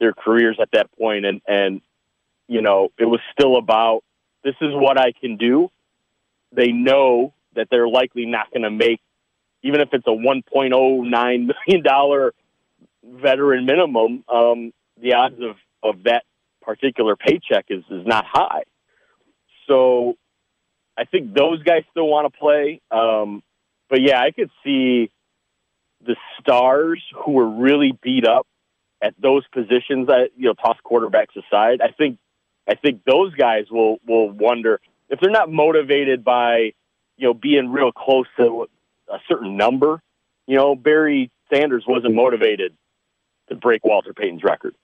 their 0.00 0.12
careers 0.12 0.58
at 0.60 0.70
that 0.72 0.90
point, 0.96 1.24
and 1.24 1.40
and 1.46 1.80
you 2.46 2.62
know 2.62 2.90
it 2.98 3.04
was 3.04 3.20
still 3.32 3.56
about 3.56 4.02
this 4.44 4.54
is 4.60 4.70
what 4.72 4.98
I 4.98 5.12
can 5.12 5.36
do. 5.36 5.70
They 6.52 6.72
know 6.72 7.32
that 7.54 7.68
they're 7.70 7.88
likely 7.88 8.26
not 8.26 8.50
going 8.52 8.62
to 8.62 8.70
make, 8.70 9.00
even 9.62 9.80
if 9.80 9.88
it's 9.92 10.06
a 10.06 10.12
one 10.12 10.42
point 10.42 10.72
oh 10.74 11.02
nine 11.02 11.50
million 11.66 11.82
dollar 11.84 12.34
veteran 13.02 13.66
minimum. 13.66 14.24
Um, 14.28 14.72
the 15.00 15.14
odds 15.14 15.40
of 15.40 15.56
of 15.82 16.04
that 16.04 16.24
particular 16.68 17.16
paycheck 17.16 17.64
is 17.70 17.82
is 17.90 18.06
not 18.06 18.26
high. 18.26 18.62
So 19.66 20.16
I 20.98 21.04
think 21.04 21.34
those 21.34 21.62
guys 21.62 21.82
still 21.90 22.06
want 22.06 22.30
to 22.30 22.38
play. 22.38 22.82
Um, 22.90 23.42
but 23.88 24.02
yeah, 24.02 24.20
I 24.20 24.32
could 24.32 24.50
see 24.62 25.10
the 26.04 26.14
stars 26.38 27.02
who 27.16 27.32
were 27.32 27.48
really 27.48 27.98
beat 28.02 28.26
up 28.26 28.46
at 29.00 29.14
those 29.20 29.46
positions 29.48 30.08
that 30.08 30.30
you 30.36 30.44
know 30.44 30.52
toss 30.52 30.76
quarterbacks 30.84 31.36
aside. 31.36 31.80
I 31.80 31.92
think 31.92 32.18
I 32.68 32.74
think 32.74 33.00
those 33.06 33.34
guys 33.34 33.64
will 33.70 33.96
will 34.06 34.30
wonder 34.30 34.78
if 35.08 35.20
they're 35.20 35.30
not 35.30 35.50
motivated 35.50 36.22
by 36.22 36.72
you 37.16 37.28
know 37.28 37.34
being 37.34 37.72
real 37.72 37.92
close 37.92 38.26
to 38.36 38.68
a 39.10 39.18
certain 39.26 39.56
number. 39.56 40.02
You 40.46 40.56
know, 40.56 40.74
Barry 40.74 41.30
Sanders 41.50 41.84
wasn't 41.88 42.14
motivated 42.14 42.76
to 43.48 43.54
break 43.54 43.84
Walter 43.84 44.12
Payton's 44.12 44.44
record. 44.44 44.74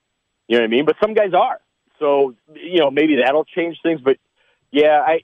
You 0.49 0.57
know 0.57 0.63
what 0.63 0.69
I 0.69 0.71
mean? 0.71 0.87
But 0.87 0.97
some 0.99 1.13
guys 1.13 1.35
are. 1.35 1.61
So 1.99 2.35
you 2.55 2.81
know 2.81 2.91
maybe 2.91 3.17
that'll 3.17 3.45
change 3.45 3.79
things. 3.83 4.01
But 4.01 4.17
yeah, 4.71 5.03
I 5.07 5.21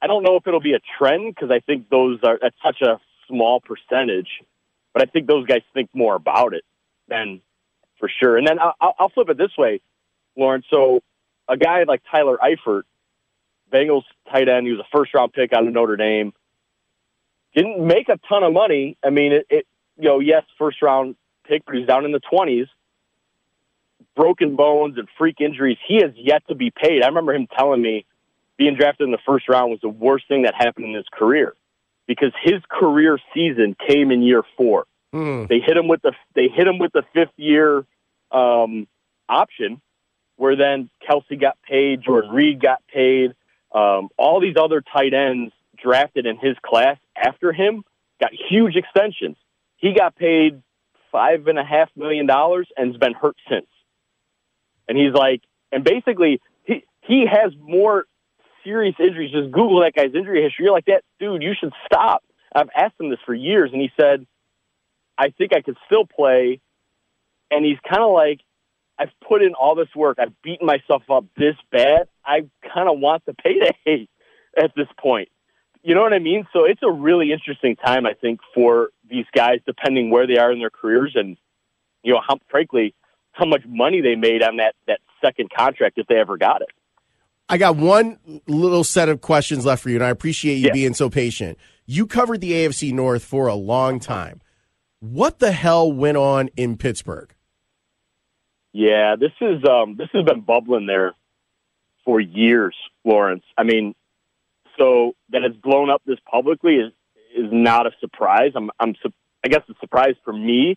I 0.00 0.06
don't 0.06 0.22
know 0.22 0.36
if 0.36 0.46
it'll 0.46 0.60
be 0.60 0.74
a 0.74 0.80
trend 0.98 1.34
because 1.34 1.50
I 1.50 1.60
think 1.60 1.88
those 1.88 2.18
are 2.22 2.38
that's 2.40 2.56
such 2.64 2.80
a 2.82 3.00
small 3.28 3.60
percentage. 3.60 4.28
But 4.92 5.02
I 5.02 5.10
think 5.10 5.26
those 5.26 5.46
guys 5.46 5.62
think 5.74 5.90
more 5.92 6.14
about 6.14 6.54
it 6.54 6.64
than 7.08 7.40
for 7.98 8.08
sure. 8.08 8.36
And 8.36 8.46
then 8.46 8.58
I'll, 8.58 8.94
I'll 8.98 9.08
flip 9.10 9.28
it 9.28 9.38
this 9.38 9.56
way, 9.56 9.80
Lauren. 10.36 10.62
So 10.70 11.02
a 11.48 11.56
guy 11.56 11.82
like 11.84 12.02
Tyler 12.10 12.38
Eifert, 12.42 12.82
Bengals 13.72 14.04
tight 14.30 14.48
end, 14.48 14.66
he 14.66 14.72
was 14.72 14.80
a 14.80 14.96
first 14.96 15.14
round 15.14 15.32
pick 15.32 15.52
out 15.52 15.66
of 15.66 15.72
Notre 15.72 15.96
Dame. 15.96 16.32
Didn't 17.54 17.84
make 17.84 18.08
a 18.08 18.18
ton 18.28 18.44
of 18.44 18.52
money. 18.52 18.96
I 19.04 19.10
mean, 19.10 19.32
it, 19.32 19.46
it 19.50 19.66
you 19.98 20.08
know, 20.08 20.20
yes, 20.20 20.44
first 20.58 20.80
round 20.82 21.16
pick, 21.46 21.64
but 21.66 21.74
he's 21.74 21.86
down 21.86 22.04
in 22.04 22.12
the 22.12 22.20
twenties. 22.20 22.66
Broken 24.18 24.56
bones 24.56 24.98
and 24.98 25.06
freak 25.16 25.40
injuries. 25.40 25.78
He 25.86 26.00
has 26.02 26.10
yet 26.16 26.42
to 26.48 26.56
be 26.56 26.72
paid. 26.72 27.04
I 27.04 27.06
remember 27.06 27.32
him 27.32 27.46
telling 27.56 27.80
me 27.80 28.04
being 28.56 28.74
drafted 28.74 29.04
in 29.04 29.12
the 29.12 29.18
first 29.24 29.48
round 29.48 29.70
was 29.70 29.80
the 29.80 29.88
worst 29.88 30.26
thing 30.26 30.42
that 30.42 30.54
happened 30.56 30.86
in 30.86 30.94
his 30.94 31.06
career 31.12 31.54
because 32.08 32.32
his 32.42 32.60
career 32.68 33.20
season 33.32 33.76
came 33.86 34.10
in 34.10 34.22
year 34.22 34.42
four. 34.56 34.86
Mm. 35.14 35.46
They 35.46 35.60
hit 35.60 35.76
him 35.76 35.86
with 35.86 36.02
the 36.02 36.14
they 36.34 36.48
hit 36.48 36.66
him 36.66 36.80
with 36.80 36.92
the 36.92 37.04
fifth 37.14 37.32
year 37.36 37.86
um, 38.32 38.88
option, 39.28 39.80
where 40.34 40.56
then 40.56 40.90
Kelce 41.08 41.40
got 41.40 41.56
paid, 41.62 42.02
Jordan 42.02 42.32
Reed 42.32 42.60
got 42.60 42.82
paid, 42.92 43.34
um, 43.72 44.08
all 44.16 44.40
these 44.40 44.56
other 44.60 44.80
tight 44.80 45.14
ends 45.14 45.52
drafted 45.80 46.26
in 46.26 46.38
his 46.38 46.56
class 46.66 46.98
after 47.16 47.52
him 47.52 47.84
got 48.20 48.32
huge 48.32 48.74
extensions. 48.74 49.36
He 49.76 49.94
got 49.94 50.16
paid 50.16 50.60
five 51.12 51.46
and 51.46 51.58
a 51.58 51.64
half 51.64 51.88
million 51.94 52.26
dollars 52.26 52.68
and's 52.76 52.96
been 52.96 53.14
hurt 53.14 53.36
since. 53.48 53.68
And 54.88 54.96
he's 54.96 55.12
like, 55.12 55.42
and 55.70 55.84
basically 55.84 56.40
he 56.64 56.84
he 57.02 57.26
has 57.30 57.52
more 57.60 58.06
serious 58.64 58.94
injuries. 58.98 59.32
Just 59.32 59.50
Google 59.50 59.80
that 59.80 59.94
guy's 59.94 60.14
injury 60.14 60.42
history. 60.42 60.64
You're 60.64 60.74
like, 60.74 60.86
that 60.86 61.02
dude, 61.18 61.42
you 61.42 61.54
should 61.58 61.72
stop. 61.86 62.24
I've 62.54 62.70
asked 62.74 62.94
him 62.98 63.10
this 63.10 63.18
for 63.26 63.34
years, 63.34 63.70
and 63.72 63.80
he 63.80 63.90
said, 64.00 64.26
I 65.16 65.30
think 65.30 65.54
I 65.54 65.60
could 65.60 65.76
still 65.86 66.06
play. 66.06 66.60
And 67.50 67.64
he's 67.64 67.78
kind 67.88 68.02
of 68.02 68.12
like, 68.12 68.40
I've 68.98 69.10
put 69.26 69.42
in 69.42 69.54
all 69.54 69.74
this 69.74 69.88
work. 69.94 70.18
I've 70.20 70.32
beaten 70.42 70.66
myself 70.66 71.02
up 71.10 71.24
this 71.36 71.54
bad. 71.70 72.08
I 72.24 72.48
kind 72.74 72.88
of 72.88 72.98
want 72.98 73.24
the 73.26 73.34
payday 73.34 73.76
at 74.56 74.72
this 74.76 74.88
point. 75.00 75.28
You 75.82 75.94
know 75.94 76.02
what 76.02 76.12
I 76.12 76.18
mean? 76.18 76.46
So 76.52 76.64
it's 76.64 76.82
a 76.82 76.90
really 76.90 77.32
interesting 77.32 77.76
time, 77.76 78.04
I 78.06 78.14
think, 78.14 78.40
for 78.54 78.90
these 79.08 79.26
guys, 79.34 79.60
depending 79.66 80.10
where 80.10 80.26
they 80.26 80.36
are 80.36 80.50
in 80.50 80.58
their 80.58 80.70
careers 80.70 81.12
and, 81.14 81.36
you 82.02 82.12
know, 82.12 82.20
how, 82.26 82.38
frankly, 82.50 82.94
how 83.38 83.46
much 83.46 83.62
money 83.66 84.00
they 84.00 84.16
made 84.16 84.42
on 84.42 84.56
that, 84.56 84.74
that 84.86 84.98
second 85.24 85.50
contract 85.56 85.96
if 85.96 86.06
they 86.08 86.16
ever 86.16 86.36
got 86.36 86.60
it. 86.62 86.68
I 87.48 87.56
got 87.56 87.76
one 87.76 88.18
little 88.46 88.84
set 88.84 89.08
of 89.08 89.20
questions 89.20 89.64
left 89.64 89.82
for 89.82 89.88
you, 89.88 89.96
and 89.96 90.04
I 90.04 90.10
appreciate 90.10 90.56
you 90.56 90.66
yeah. 90.66 90.72
being 90.72 90.92
so 90.92 91.08
patient. 91.08 91.56
You 91.86 92.06
covered 92.06 92.40
the 92.42 92.52
AFC 92.52 92.92
North 92.92 93.24
for 93.24 93.46
a 93.46 93.54
long 93.54 94.00
time. 94.00 94.42
What 95.00 95.38
the 95.38 95.52
hell 95.52 95.90
went 95.90 96.18
on 96.18 96.50
in 96.56 96.76
Pittsburgh? 96.76 97.32
Yeah, 98.72 99.16
this 99.18 99.32
is 99.40 99.62
um, 99.66 99.96
this 99.96 100.08
has 100.12 100.24
been 100.24 100.42
bubbling 100.42 100.86
there 100.86 101.14
for 102.04 102.20
years, 102.20 102.76
Lawrence. 103.04 103.44
I 103.56 103.62
mean, 103.62 103.94
so 104.78 105.12
that 105.30 105.42
it's 105.42 105.56
blown 105.56 105.88
up 105.88 106.02
this 106.04 106.18
publicly 106.30 106.74
is 106.74 106.92
is 107.34 107.48
not 107.50 107.86
a 107.86 107.90
surprise. 108.00 108.52
I'm 108.54 108.70
I'm 108.78 108.94
I 109.44 109.48
guess 109.48 109.62
a 109.70 109.74
surprise 109.80 110.16
for 110.24 110.32
me, 110.32 110.76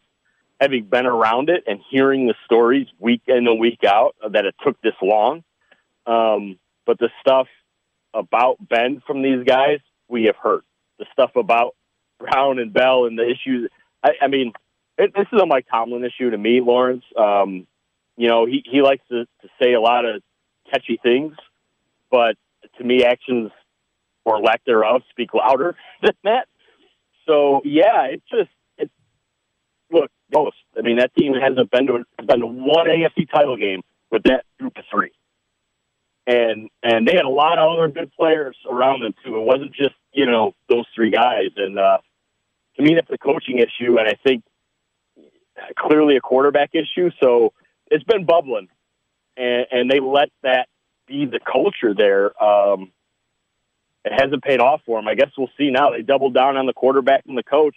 having 0.61 0.85
been 0.85 1.07
around 1.07 1.49
it 1.49 1.63
and 1.65 1.79
hearing 1.89 2.27
the 2.27 2.35
stories 2.45 2.85
week 2.99 3.23
in 3.25 3.47
and 3.47 3.59
week 3.59 3.83
out 3.83 4.15
that 4.31 4.45
it 4.45 4.53
took 4.63 4.79
this 4.81 4.93
long. 5.01 5.43
Um, 6.05 6.59
but 6.85 6.99
the 6.99 7.09
stuff 7.19 7.47
about 8.13 8.57
Ben 8.69 9.01
from 9.07 9.23
these 9.23 9.43
guys, 9.43 9.79
we 10.07 10.25
have 10.25 10.35
heard. 10.35 10.61
The 10.99 11.05
stuff 11.11 11.31
about 11.35 11.75
Brown 12.19 12.59
and 12.59 12.71
Bell 12.71 13.05
and 13.05 13.17
the 13.17 13.27
issues. 13.27 13.71
I, 14.03 14.11
I 14.21 14.27
mean, 14.27 14.53
it, 14.99 15.13
this 15.15 15.25
is 15.33 15.41
a 15.41 15.47
Mike 15.47 15.65
Tomlin 15.69 16.05
issue 16.05 16.29
to 16.29 16.37
me, 16.37 16.61
Lawrence. 16.61 17.05
Um, 17.17 17.65
you 18.15 18.27
know, 18.27 18.45
he, 18.45 18.63
he 18.69 18.83
likes 18.83 19.03
to, 19.09 19.25
to 19.25 19.47
say 19.59 19.73
a 19.73 19.81
lot 19.81 20.05
of 20.05 20.21
catchy 20.71 20.99
things, 21.01 21.35
but 22.11 22.35
to 22.77 22.83
me, 22.83 23.03
actions 23.03 23.49
or 24.25 24.39
lack 24.39 24.63
thereof 24.65 25.01
speak 25.09 25.33
louder 25.33 25.75
than 26.03 26.13
that. 26.23 26.47
So 27.25 27.61
yeah, 27.65 28.03
it's 28.05 28.29
just 28.29 28.49
look, 29.91 30.11
most. 30.33 30.57
I 30.77 30.81
mean, 30.81 30.97
that 30.97 31.13
team 31.15 31.33
hasn't 31.33 31.69
been 31.71 31.87
to 31.87 32.03
been 32.25 32.39
to 32.39 32.47
one 32.47 32.87
AFC 32.87 33.29
title 33.29 33.57
game 33.57 33.81
with 34.11 34.23
that 34.23 34.45
group 34.59 34.77
of 34.77 34.83
three 34.91 35.11
and 36.27 36.69
and 36.83 37.07
they 37.07 37.13
had 37.15 37.25
a 37.25 37.29
lot 37.29 37.57
of 37.57 37.71
other 37.71 37.87
good 37.87 38.11
players 38.13 38.55
around 38.69 39.01
them 39.01 39.13
too. 39.23 39.37
It 39.37 39.45
wasn't 39.45 39.73
just 39.73 39.95
you 40.13 40.25
know 40.25 40.53
those 40.69 40.85
three 40.95 41.11
guys. 41.11 41.49
And 41.55 41.77
uh, 41.79 41.97
to 42.77 42.83
me, 42.83 42.95
that's 42.95 43.09
a 43.11 43.17
coaching 43.17 43.59
issue, 43.59 43.97
and 43.97 44.07
I 44.07 44.15
think 44.23 44.43
clearly 45.77 46.17
a 46.17 46.21
quarterback 46.21 46.71
issue. 46.73 47.09
So 47.21 47.53
it's 47.89 48.03
been 48.03 48.25
bubbling, 48.25 48.67
and, 49.35 49.65
and 49.71 49.91
they 49.91 49.99
let 49.99 50.29
that 50.43 50.67
be 51.07 51.25
the 51.25 51.39
culture 51.39 51.93
there. 51.95 52.41
Um, 52.41 52.91
it 54.03 54.13
hasn't 54.13 54.43
paid 54.43 54.59
off 54.59 54.81
for 54.85 54.97
them. 54.97 55.07
I 55.07 55.15
guess 55.15 55.29
we'll 55.37 55.49
see 55.57 55.69
now. 55.69 55.91
They 55.91 56.01
doubled 56.01 56.33
down 56.33 56.57
on 56.57 56.65
the 56.65 56.73
quarterback 56.73 57.23
and 57.27 57.37
the 57.37 57.43
coach, 57.43 57.75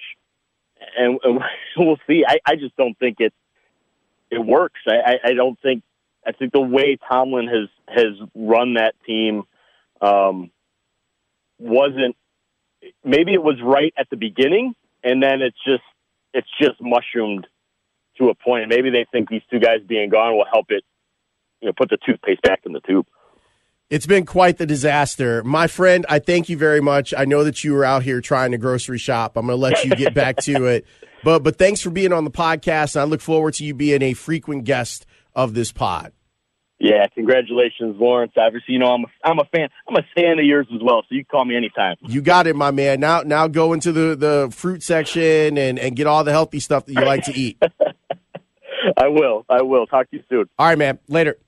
and, 0.96 1.18
and 1.22 1.40
we'll 1.76 1.98
see. 2.06 2.24
I, 2.26 2.38
I 2.46 2.56
just 2.56 2.76
don't 2.76 2.98
think 2.98 3.16
it 3.20 3.32
it 4.30 4.44
works. 4.44 4.80
I, 4.86 5.18
I 5.22 5.32
don't 5.34 5.60
think 5.60 5.82
I 6.26 6.32
think 6.32 6.52
the 6.52 6.60
way 6.60 6.98
Tomlin 7.08 7.48
has 7.48 7.68
has 7.88 8.28
run 8.34 8.74
that 8.74 8.94
team 9.06 9.44
um, 10.00 10.50
wasn't 11.58 12.16
maybe 13.04 13.32
it 13.32 13.42
was 13.42 13.60
right 13.62 13.92
at 13.96 14.08
the 14.10 14.16
beginning, 14.16 14.74
and 15.02 15.22
then 15.22 15.42
it's 15.42 15.56
just 15.64 15.82
it's 16.32 16.48
just 16.60 16.80
mushroomed 16.80 17.46
to 18.18 18.28
a 18.28 18.34
point. 18.34 18.68
Maybe 18.68 18.90
they 18.90 19.06
think 19.10 19.28
these 19.28 19.42
two 19.50 19.58
guys 19.58 19.80
being 19.86 20.08
gone 20.08 20.36
will 20.36 20.46
help 20.50 20.66
it, 20.70 20.84
you 21.60 21.66
know, 21.66 21.72
put 21.76 21.90
the 21.90 21.98
toothpaste 22.04 22.42
back 22.42 22.60
in 22.64 22.72
the 22.72 22.80
tube. 22.80 23.06
It's 23.90 24.06
been 24.06 24.24
quite 24.24 24.56
the 24.56 24.66
disaster. 24.66 25.44
My 25.44 25.66
friend, 25.66 26.06
I 26.08 26.18
thank 26.18 26.48
you 26.48 26.56
very 26.56 26.80
much. 26.80 27.12
I 27.16 27.26
know 27.26 27.44
that 27.44 27.62
you 27.62 27.74
were 27.74 27.84
out 27.84 28.02
here 28.02 28.20
trying 28.20 28.52
to 28.52 28.58
grocery 28.58 28.98
shop. 28.98 29.36
I'm 29.36 29.46
going 29.46 29.58
to 29.58 29.60
let 29.60 29.84
you 29.84 29.94
get 29.94 30.14
back 30.14 30.36
to 30.42 30.66
it. 30.66 30.86
But 31.24 31.42
but 31.42 31.56
thanks 31.56 31.80
for 31.80 31.88
being 31.88 32.12
on 32.12 32.24
the 32.24 32.30
podcast. 32.30 33.00
I 33.00 33.04
look 33.04 33.22
forward 33.22 33.54
to 33.54 33.64
you 33.64 33.72
being 33.72 34.02
a 34.02 34.12
frequent 34.12 34.64
guest 34.64 35.06
of 35.34 35.54
this 35.54 35.72
pod. 35.72 36.12
Yeah, 36.78 37.06
congratulations, 37.14 37.96
Lawrence. 37.98 38.32
Obviously, 38.36 38.74
you 38.74 38.78
know 38.78 38.92
I'm 38.92 39.04
a, 39.04 39.06
I'm 39.24 39.38
a 39.38 39.44
fan. 39.46 39.70
I'm 39.88 39.96
a 39.96 40.02
fan 40.14 40.38
of 40.38 40.44
yours 40.44 40.66
as 40.74 40.82
well, 40.82 41.00
so 41.00 41.14
you 41.14 41.24
can 41.24 41.30
call 41.30 41.46
me 41.46 41.56
anytime. 41.56 41.96
You 42.02 42.20
got 42.20 42.46
it, 42.46 42.54
my 42.54 42.72
man. 42.72 43.00
Now 43.00 43.22
now 43.22 43.48
go 43.48 43.72
into 43.72 43.90
the, 43.90 44.14
the 44.14 44.52
fruit 44.54 44.82
section 44.82 45.56
and, 45.56 45.78
and 45.78 45.96
get 45.96 46.06
all 46.06 46.24
the 46.24 46.32
healthy 46.32 46.60
stuff 46.60 46.84
that 46.84 46.92
you 46.92 47.00
like 47.00 47.24
to 47.24 47.32
eat. 47.34 47.56
I 48.98 49.08
will. 49.08 49.46
I 49.48 49.62
will. 49.62 49.86
Talk 49.86 50.10
to 50.10 50.16
you 50.18 50.22
soon. 50.28 50.44
All 50.58 50.66
right, 50.66 50.76
man. 50.76 50.98
Later. 51.08 51.38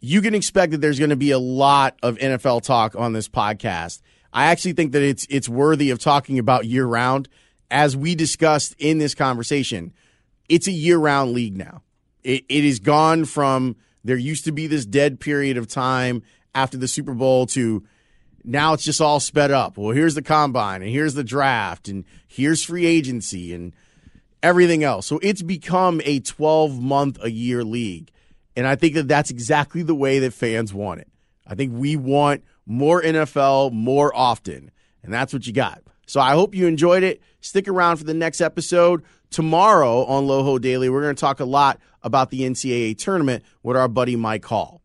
You 0.00 0.22
can 0.22 0.34
expect 0.34 0.72
that 0.72 0.80
there's 0.80 0.98
going 0.98 1.10
to 1.10 1.16
be 1.16 1.30
a 1.30 1.38
lot 1.38 1.98
of 2.02 2.16
NFL 2.18 2.62
talk 2.62 2.94
on 2.96 3.12
this 3.12 3.28
podcast. 3.28 4.00
I 4.32 4.46
actually 4.46 4.74
think 4.74 4.92
that 4.92 5.02
it's 5.02 5.26
it's 5.30 5.48
worthy 5.48 5.90
of 5.90 5.98
talking 5.98 6.38
about 6.38 6.66
year 6.66 6.86
round. 6.86 7.28
As 7.70 7.96
we 7.96 8.14
discussed 8.14 8.74
in 8.78 8.98
this 8.98 9.14
conversation, 9.14 9.92
it's 10.48 10.66
a 10.66 10.72
year 10.72 10.98
round 10.98 11.32
league 11.32 11.56
now. 11.56 11.82
It, 12.22 12.44
it 12.48 12.64
is 12.64 12.78
gone 12.78 13.24
from 13.24 13.76
there 14.04 14.16
used 14.16 14.44
to 14.44 14.52
be 14.52 14.66
this 14.66 14.86
dead 14.86 15.20
period 15.20 15.56
of 15.56 15.68
time 15.68 16.22
after 16.54 16.76
the 16.76 16.88
Super 16.88 17.14
Bowl 17.14 17.46
to 17.46 17.84
now 18.44 18.72
it's 18.72 18.84
just 18.84 19.00
all 19.00 19.20
sped 19.20 19.50
up. 19.50 19.76
Well, 19.76 19.90
here's 19.90 20.14
the 20.14 20.22
combine 20.22 20.82
and 20.82 20.90
here's 20.90 21.14
the 21.14 21.24
draft 21.24 21.88
and 21.88 22.04
here's 22.26 22.64
free 22.64 22.86
agency 22.86 23.52
and 23.52 23.74
everything 24.42 24.84
else. 24.84 25.06
So 25.06 25.18
it's 25.22 25.42
become 25.42 26.00
a 26.04 26.20
12 26.20 26.80
month 26.80 27.18
a 27.22 27.30
year 27.30 27.64
league. 27.64 28.10
And 28.58 28.66
I 28.66 28.74
think 28.74 28.94
that 28.94 29.06
that's 29.06 29.30
exactly 29.30 29.84
the 29.84 29.94
way 29.94 30.18
that 30.18 30.32
fans 30.32 30.74
want 30.74 31.00
it. 31.00 31.06
I 31.46 31.54
think 31.54 31.74
we 31.76 31.94
want 31.94 32.42
more 32.66 33.00
NFL 33.00 33.70
more 33.70 34.12
often. 34.12 34.72
And 35.04 35.14
that's 35.14 35.32
what 35.32 35.46
you 35.46 35.52
got. 35.52 35.80
So 36.08 36.18
I 36.20 36.32
hope 36.32 36.56
you 36.56 36.66
enjoyed 36.66 37.04
it. 37.04 37.22
Stick 37.40 37.68
around 37.68 37.98
for 37.98 38.04
the 38.04 38.14
next 38.14 38.40
episode. 38.40 39.04
Tomorrow 39.30 40.04
on 40.06 40.24
Loho 40.26 40.60
Daily, 40.60 40.88
we're 40.88 41.02
going 41.02 41.14
to 41.14 41.20
talk 41.20 41.38
a 41.38 41.44
lot 41.44 41.78
about 42.02 42.30
the 42.30 42.40
NCAA 42.40 42.98
tournament 42.98 43.44
with 43.62 43.76
our 43.76 43.86
buddy 43.86 44.16
Mike 44.16 44.44
Hall. 44.46 44.82